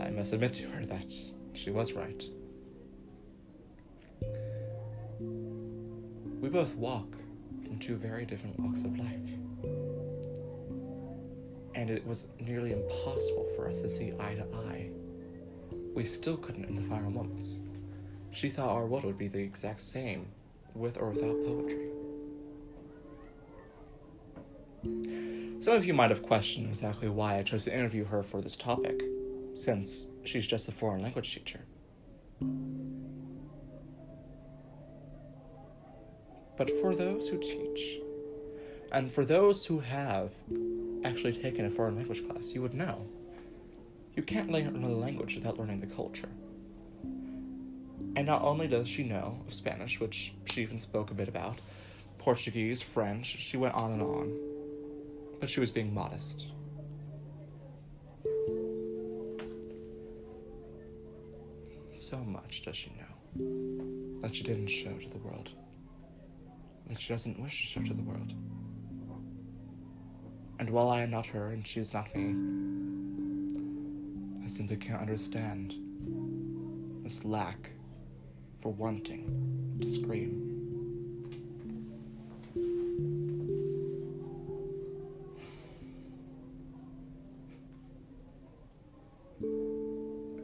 I 0.00 0.10
must 0.10 0.32
admit 0.32 0.52
to 0.54 0.68
her 0.68 0.86
that 0.86 1.06
she 1.54 1.70
was 1.70 1.92
right. 1.92 2.24
We 6.40 6.48
both 6.48 6.74
walk 6.74 7.10
from 7.64 7.78
two 7.78 7.96
very 7.96 8.26
different 8.26 8.58
walks 8.60 8.84
of 8.84 8.98
life. 8.98 9.28
And 11.74 11.90
it 11.90 12.06
was 12.06 12.28
nearly 12.40 12.72
impossible 12.72 13.46
for 13.54 13.68
us 13.68 13.80
to 13.82 13.88
see 13.88 14.12
eye 14.20 14.34
to 14.34 14.46
eye 14.56 14.90
we 15.96 16.04
still 16.04 16.36
couldn't 16.36 16.66
in 16.66 16.74
the 16.74 16.82
final 16.82 17.10
moments. 17.10 17.60
She 18.30 18.50
thought 18.50 18.68
our 18.68 18.84
world 18.84 19.04
would 19.04 19.16
be 19.16 19.28
the 19.28 19.38
exact 19.38 19.80
same, 19.80 20.26
with 20.74 20.98
or 20.98 21.08
without 21.08 21.42
poetry. 21.42 21.88
Some 25.58 25.74
of 25.74 25.86
you 25.86 25.94
might 25.94 26.10
have 26.10 26.22
questioned 26.22 26.68
exactly 26.68 27.08
why 27.08 27.38
I 27.38 27.42
chose 27.42 27.64
to 27.64 27.74
interview 27.74 28.04
her 28.04 28.22
for 28.22 28.42
this 28.42 28.56
topic, 28.56 29.02
since 29.56 30.06
she's 30.24 30.46
just 30.46 30.68
a 30.68 30.72
foreign 30.72 31.02
language 31.02 31.34
teacher. 31.34 31.60
But 36.56 36.70
for 36.80 36.94
those 36.94 37.28
who 37.28 37.38
teach, 37.38 37.98
and 38.92 39.10
for 39.10 39.24
those 39.24 39.64
who 39.64 39.78
have 39.80 40.32
actually 41.04 41.34
taken 41.34 41.66
a 41.66 41.70
foreign 41.70 41.96
language 41.96 42.26
class, 42.28 42.52
you 42.54 42.62
would 42.62 42.74
know. 42.74 43.06
You 44.14 44.22
can't 44.22 44.50
learn 44.50 44.66
another 44.66 44.94
language 44.94 45.34
without 45.34 45.58
learning 45.58 45.80
the 45.80 45.86
culture. 45.86 46.28
And 48.16 48.26
not 48.26 48.42
only 48.42 48.66
does 48.66 48.88
she 48.88 49.02
know 49.02 49.38
of 49.46 49.52
Spanish, 49.52 50.00
which 50.00 50.32
she 50.46 50.62
even 50.62 50.78
spoke 50.78 51.10
a 51.10 51.14
bit 51.14 51.28
about, 51.28 51.58
Portuguese, 52.18 52.80
French, 52.80 53.26
she 53.26 53.58
went 53.58 53.74
on 53.74 53.92
and 53.92 54.02
on. 54.02 54.32
But 55.38 55.50
she 55.50 55.60
was 55.60 55.70
being 55.70 55.92
modest. 55.92 56.46
Much 62.46 62.62
does 62.62 62.76
she 62.76 62.90
know 62.90 64.20
that 64.20 64.32
she 64.32 64.44
didn't 64.44 64.68
show 64.68 64.96
to 64.96 65.08
the 65.10 65.18
world, 65.18 65.50
that 66.86 66.96
she 66.96 67.12
doesn't 67.12 67.40
wish 67.40 67.60
to 67.60 67.66
show 67.66 67.82
to 67.84 67.92
the 67.92 68.02
world. 68.02 68.32
And 70.60 70.70
while 70.70 70.88
I 70.88 71.00
am 71.00 71.10
not 71.10 71.26
her 71.26 71.48
and 71.48 71.66
she 71.66 71.80
is 71.80 71.92
not 71.92 72.06
me, 72.14 72.36
I 74.44 74.46
simply 74.46 74.76
can't 74.76 75.00
understand 75.00 75.74
this 77.02 77.24
lack 77.24 77.70
for 78.62 78.72
wanting 78.72 79.78
to 79.80 79.88
scream. 79.88 80.52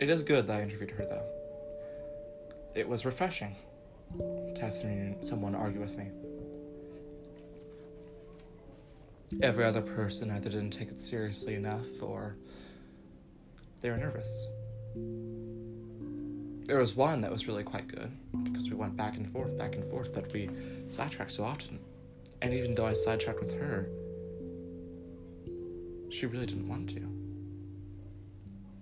It 0.01 0.11
is 0.11 0.25
good 0.25 0.49
that 0.49 0.59
I 0.59 0.63
interviewed 0.65 0.91
her, 0.91 1.07
though. 1.07 1.42
It 2.75 2.89
was 2.89 3.05
refreshing 3.05 3.55
to 4.19 4.61
have 4.61 4.75
someone 5.21 5.55
argue 5.55 5.81
with 5.81 5.97
me. 5.97 6.09
Every 9.43 9.65
other 9.65 9.83
person 9.83 10.31
either 10.31 10.51
didn't 10.51 10.71
take 10.71 10.89
it 10.89 11.01
seriously 11.01 11.55
enough 11.55 11.87
or 12.01 12.37
they 13.81 13.91
were 13.91 13.97
nervous. 13.97 14.47
There 16.67 16.79
was 16.79 16.95
one 16.95 17.21
that 17.23 17.31
was 17.31 17.47
really 17.47 17.63
quite 17.63 17.89
good 17.89 18.11
because 18.45 18.71
we 18.71 18.77
went 18.77 18.97
back 18.97 19.17
and 19.17 19.31
forth, 19.33 19.59
back 19.59 19.75
and 19.75 19.91
forth, 19.91 20.15
but 20.15 20.33
we 20.33 20.49
sidetracked 20.89 21.33
so 21.33 21.45
often. 21.45 21.79
And 22.41 22.55
even 22.55 22.75
though 22.75 22.87
I 22.87 22.95
sidetracked 22.95 23.41
with 23.41 23.53
her, 23.59 23.89
she 26.11 26.27
really 26.27 26.47
didn't 26.47 26.69
want 26.69 26.89
to. 26.91 27.09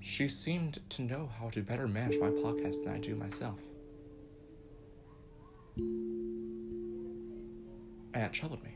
She 0.00 0.28
seemed 0.28 0.80
to 0.90 1.02
know 1.02 1.28
how 1.38 1.50
to 1.50 1.62
better 1.62 1.86
manage 1.88 2.18
my 2.18 2.28
podcast 2.28 2.84
than 2.84 2.94
I 2.94 2.98
do 2.98 3.14
myself. 3.14 3.58
And 8.12 8.24
it 8.24 8.32
troubled 8.32 8.62
me. 8.62 8.74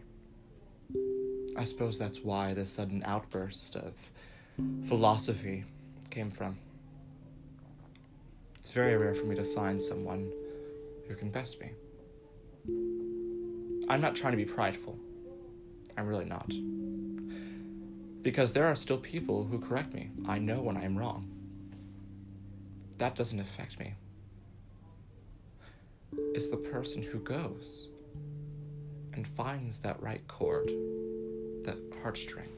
I 1.56 1.64
suppose 1.64 1.98
that's 1.98 2.18
why 2.18 2.54
this 2.54 2.72
sudden 2.72 3.02
outburst 3.06 3.76
of 3.76 3.92
philosophy 4.86 5.64
came 6.10 6.30
from. 6.30 6.58
It's 8.58 8.70
very 8.70 8.96
rare 8.96 9.14
for 9.14 9.24
me 9.24 9.36
to 9.36 9.44
find 9.44 9.80
someone 9.80 10.30
who 11.08 11.14
can 11.14 11.30
best 11.30 11.60
me. 11.60 11.70
I'm 13.88 14.00
not 14.00 14.16
trying 14.16 14.32
to 14.32 14.36
be 14.36 14.44
prideful. 14.44 14.98
I'm 15.96 16.06
really 16.06 16.24
not. 16.24 16.50
Because 18.22 18.52
there 18.52 18.66
are 18.66 18.74
still 18.74 18.98
people 18.98 19.44
who 19.44 19.58
correct 19.58 19.92
me. 19.92 20.10
I 20.26 20.38
know 20.38 20.62
when 20.62 20.76
I'm 20.76 20.96
wrong. 20.96 21.28
That 22.98 23.14
doesn't 23.14 23.38
affect 23.38 23.78
me. 23.78 23.94
It's 26.34 26.50
the 26.50 26.56
person 26.56 27.02
who 27.02 27.18
goes 27.20 27.88
and 29.12 29.26
finds 29.26 29.80
that 29.80 30.02
right 30.02 30.26
chord, 30.28 30.68
that 31.64 31.78
heartstring. 32.02 32.48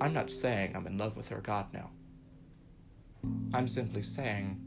I'm 0.00 0.12
not 0.12 0.30
saying 0.30 0.76
I'm 0.76 0.86
in 0.86 0.98
love 0.98 1.16
with 1.16 1.28
her 1.28 1.40
God 1.40 1.66
now. 1.72 1.90
I'm 3.54 3.68
simply 3.68 4.02
saying 4.02 4.60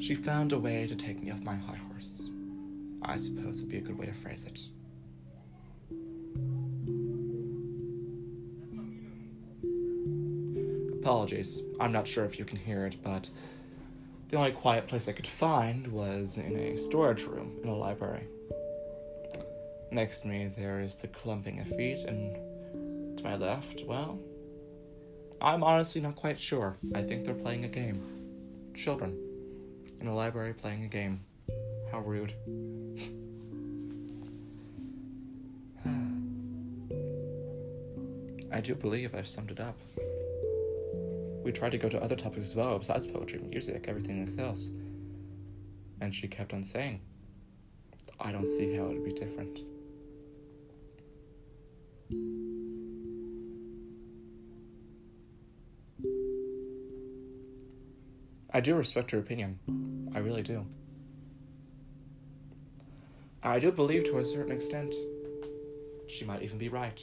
she 0.00 0.14
found 0.14 0.52
a 0.52 0.58
way 0.58 0.86
to 0.86 0.94
take 0.94 1.22
me 1.22 1.30
off 1.30 1.40
my 1.40 1.54
high 1.54 1.78
horse. 1.88 2.28
I 3.02 3.16
suppose 3.16 3.60
would 3.60 3.70
be 3.70 3.78
a 3.78 3.80
good 3.80 3.98
way 3.98 4.06
to 4.06 4.12
phrase 4.12 4.44
it. 4.44 4.60
Apologies, 11.04 11.62
I'm 11.80 11.92
not 11.92 12.08
sure 12.08 12.24
if 12.24 12.38
you 12.38 12.46
can 12.46 12.56
hear 12.56 12.86
it, 12.86 12.96
but 13.02 13.28
the 14.30 14.38
only 14.38 14.52
quiet 14.52 14.86
place 14.86 15.06
I 15.06 15.12
could 15.12 15.26
find 15.26 15.86
was 15.88 16.38
in 16.38 16.56
a 16.56 16.78
storage 16.78 17.24
room 17.24 17.58
in 17.62 17.68
a 17.68 17.76
library. 17.76 18.26
Next 19.90 20.20
to 20.20 20.28
me, 20.28 20.50
there 20.56 20.80
is 20.80 20.96
the 20.96 21.08
clumping 21.08 21.60
of 21.60 21.66
feet, 21.66 22.06
and 22.06 23.18
to 23.18 23.22
my 23.22 23.36
left, 23.36 23.82
well, 23.84 24.18
I'm 25.42 25.62
honestly 25.62 26.00
not 26.00 26.16
quite 26.16 26.40
sure. 26.40 26.78
I 26.94 27.02
think 27.02 27.26
they're 27.26 27.34
playing 27.34 27.66
a 27.66 27.68
game. 27.68 28.02
Children 28.74 29.14
in 30.00 30.06
a 30.06 30.14
library 30.14 30.54
playing 30.54 30.84
a 30.84 30.88
game. 30.88 31.20
How 31.92 32.00
rude. 32.00 32.32
I 38.50 38.62
do 38.62 38.74
believe 38.74 39.14
I've 39.14 39.28
summed 39.28 39.50
it 39.50 39.60
up. 39.60 39.76
We 41.44 41.52
tried 41.52 41.72
to 41.72 41.78
go 41.78 41.90
to 41.90 42.02
other 42.02 42.16
topics 42.16 42.46
as 42.46 42.56
well, 42.56 42.78
besides 42.78 43.06
poetry, 43.06 43.38
music, 43.38 43.84
everything 43.86 44.34
else. 44.40 44.70
And 46.00 46.14
she 46.14 46.26
kept 46.26 46.54
on 46.54 46.64
saying, 46.64 47.02
I 48.18 48.32
don't 48.32 48.48
see 48.48 48.74
how 48.74 48.86
it 48.86 48.94
would 48.94 49.04
be 49.04 49.12
different. 49.12 49.58
I 58.50 58.60
do 58.60 58.74
respect 58.74 59.10
her 59.10 59.18
opinion. 59.18 59.58
I 60.14 60.20
really 60.20 60.42
do. 60.42 60.64
I 63.42 63.58
do 63.58 63.70
believe 63.70 64.04
to 64.04 64.18
a 64.18 64.24
certain 64.24 64.52
extent 64.52 64.94
she 66.08 66.24
might 66.24 66.42
even 66.42 66.56
be 66.56 66.70
right. 66.70 67.02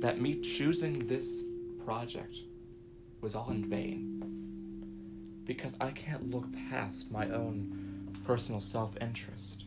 That 0.00 0.20
me 0.20 0.40
choosing 0.40 1.06
this 1.06 1.42
project 1.84 2.38
was 3.26 3.34
all 3.34 3.50
in 3.50 3.68
vain. 3.68 4.22
Because 5.46 5.74
I 5.80 5.90
can't 5.90 6.30
look 6.30 6.46
past 6.70 7.10
my 7.10 7.28
own 7.30 8.16
personal 8.24 8.60
self 8.60 8.96
interest 9.00 9.64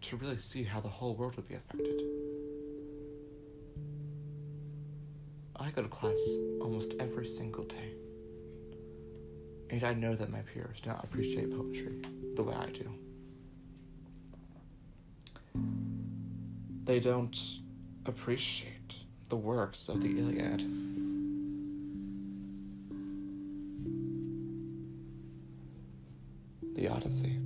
to 0.00 0.16
really 0.16 0.38
see 0.38 0.64
how 0.64 0.80
the 0.80 0.88
whole 0.88 1.14
world 1.14 1.36
would 1.36 1.46
be 1.46 1.54
affected. 1.54 2.02
I 5.54 5.70
go 5.70 5.82
to 5.82 5.88
class 5.88 6.18
almost 6.60 6.94
every 6.98 7.28
single 7.28 7.62
day. 7.62 7.92
And 9.70 9.84
I 9.84 9.94
know 9.94 10.16
that 10.16 10.28
my 10.28 10.40
peers 10.40 10.80
do 10.80 10.90
not 10.90 11.04
appreciate 11.04 11.56
poetry 11.56 12.02
the 12.34 12.42
way 12.42 12.54
I 12.56 12.66
do. 12.70 12.90
They 16.82 16.98
don't 16.98 17.38
appreciate 18.06 18.96
the 19.28 19.36
works 19.36 19.88
of 19.88 20.02
the 20.02 20.18
Iliad. 20.18 20.85
Odyssey. 26.96 27.36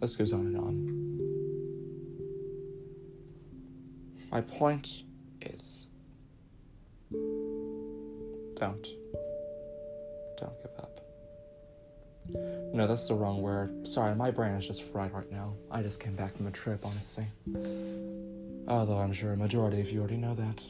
This 0.00 0.16
goes 0.16 0.32
on 0.32 0.40
and 0.40 0.56
on. 0.56 0.88
My 4.32 4.40
point 4.40 5.02
is 5.42 5.88
don't. 8.58 8.86
Don't 10.38 10.62
give 10.62 10.72
up. 10.78 11.00
No, 12.72 12.86
that's 12.86 13.06
the 13.06 13.14
wrong 13.14 13.42
word. 13.42 13.86
Sorry, 13.86 14.14
my 14.14 14.30
brain 14.30 14.54
is 14.54 14.66
just 14.66 14.82
fried 14.82 15.12
right 15.12 15.30
now. 15.30 15.52
I 15.70 15.82
just 15.82 16.00
came 16.00 16.16
back 16.16 16.38
from 16.38 16.46
a 16.46 16.50
trip, 16.50 16.80
honestly. 16.84 17.26
Although 18.66 18.96
I'm 18.96 19.12
sure 19.12 19.32
a 19.32 19.36
majority 19.36 19.82
of 19.82 19.90
you 19.90 20.00
already 20.00 20.16
know 20.16 20.34
that. 20.36 20.64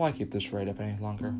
Why 0.00 0.12
keep 0.12 0.30
this 0.30 0.50
rate 0.50 0.66
up 0.66 0.80
any 0.80 0.98
longer? 0.98 1.34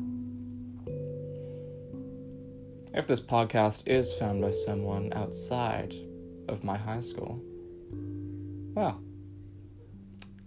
If 2.93 3.07
this 3.07 3.21
podcast 3.21 3.87
is 3.87 4.13
found 4.13 4.41
by 4.41 4.51
someone 4.51 5.13
outside 5.13 5.95
of 6.49 6.65
my 6.65 6.75
high 6.75 6.99
school. 6.99 7.41
Well, 8.75 9.01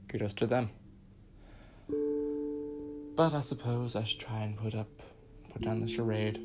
kudos 0.09 0.35
to 0.35 0.47
them. 0.47 0.69
But 3.17 3.33
I 3.33 3.41
suppose 3.41 3.97
I 3.97 4.05
should 4.05 4.21
try 4.21 4.43
and 4.43 4.59
put 4.59 4.75
up, 4.75 4.91
put 5.55 5.63
down 5.63 5.81
the 5.81 5.89
charade. 5.89 6.39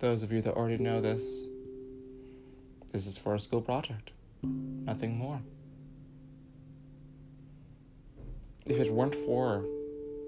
Those 0.00 0.24
of 0.24 0.32
you 0.32 0.42
that 0.42 0.54
already 0.54 0.82
know 0.82 1.00
this, 1.00 1.44
this 2.92 3.06
is 3.06 3.16
for 3.16 3.36
a 3.36 3.40
school 3.40 3.60
project, 3.60 4.10
nothing 4.42 5.16
more. 5.16 5.40
If 8.66 8.78
it 8.78 8.92
weren't 8.92 9.14
for 9.14 9.64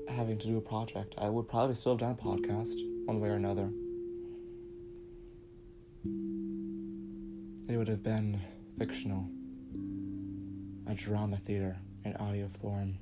having 0.08 0.38
to 0.38 0.46
do 0.46 0.58
a 0.58 0.60
project, 0.60 1.16
I 1.18 1.28
would 1.28 1.48
probably 1.48 1.74
still 1.74 1.94
have 1.94 2.00
done 2.00 2.12
a 2.12 2.22
podcast 2.22 2.91
one 3.04 3.20
way 3.20 3.28
or 3.28 3.34
another. 3.34 3.68
It 7.68 7.76
would 7.76 7.88
have 7.88 8.02
been 8.02 8.40
fictional, 8.78 9.28
a 10.86 10.94
drama 10.94 11.38
theater 11.38 11.76
in 12.04 12.16
audio 12.16 12.48
form. 12.60 12.98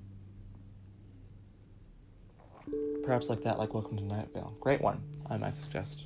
Perhaps 3.04 3.28
like 3.28 3.42
that, 3.42 3.58
like 3.58 3.74
Welcome 3.74 3.96
to 3.98 4.04
Night 4.04 4.28
Vale. 4.32 4.54
Great 4.60 4.80
one, 4.80 5.02
I 5.28 5.36
might 5.36 5.56
suggest. 5.56 6.04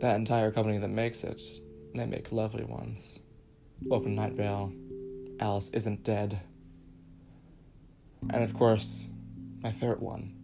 That 0.00 0.16
entire 0.16 0.50
company 0.50 0.78
that 0.78 0.88
makes 0.88 1.24
it, 1.24 1.40
they 1.94 2.06
make 2.06 2.30
lovely 2.30 2.64
ones. 2.64 3.20
Welcome 3.82 4.10
to 4.10 4.22
Night 4.22 4.32
Vale. 4.34 4.72
Alice 5.40 5.70
isn't 5.70 6.04
dead. 6.04 6.40
And 8.30 8.42
of 8.42 8.54
course, 8.54 9.08
my 9.62 9.72
favorite 9.72 10.00
one 10.00 10.34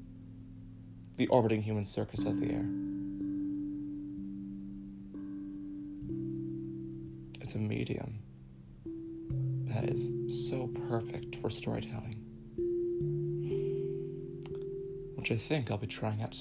the 1.21 1.27
orbiting 1.27 1.61
human 1.61 1.85
circus 1.85 2.25
of 2.25 2.41
the 2.41 2.47
air. 2.47 2.64
It's 7.43 7.55
a 7.55 7.59
medium 7.59 8.21
that 9.66 9.85
is 9.85 10.11
so 10.49 10.71
perfect 10.89 11.37
for 11.43 11.51
storytelling, 11.51 12.16
which 15.16 15.31
I 15.31 15.37
think 15.37 15.71
I'll 15.71 15.77
be 15.77 15.87
trying 15.87 16.23
out 16.23 16.39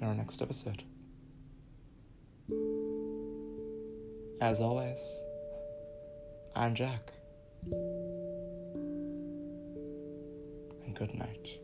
in 0.00 0.08
our 0.08 0.12
next 0.12 0.42
episode. 0.42 0.82
As 4.40 4.58
always, 4.58 5.20
I'm 6.56 6.74
Jack. 6.74 7.12
And 10.84 10.96
good 10.96 11.14
night. 11.14 11.60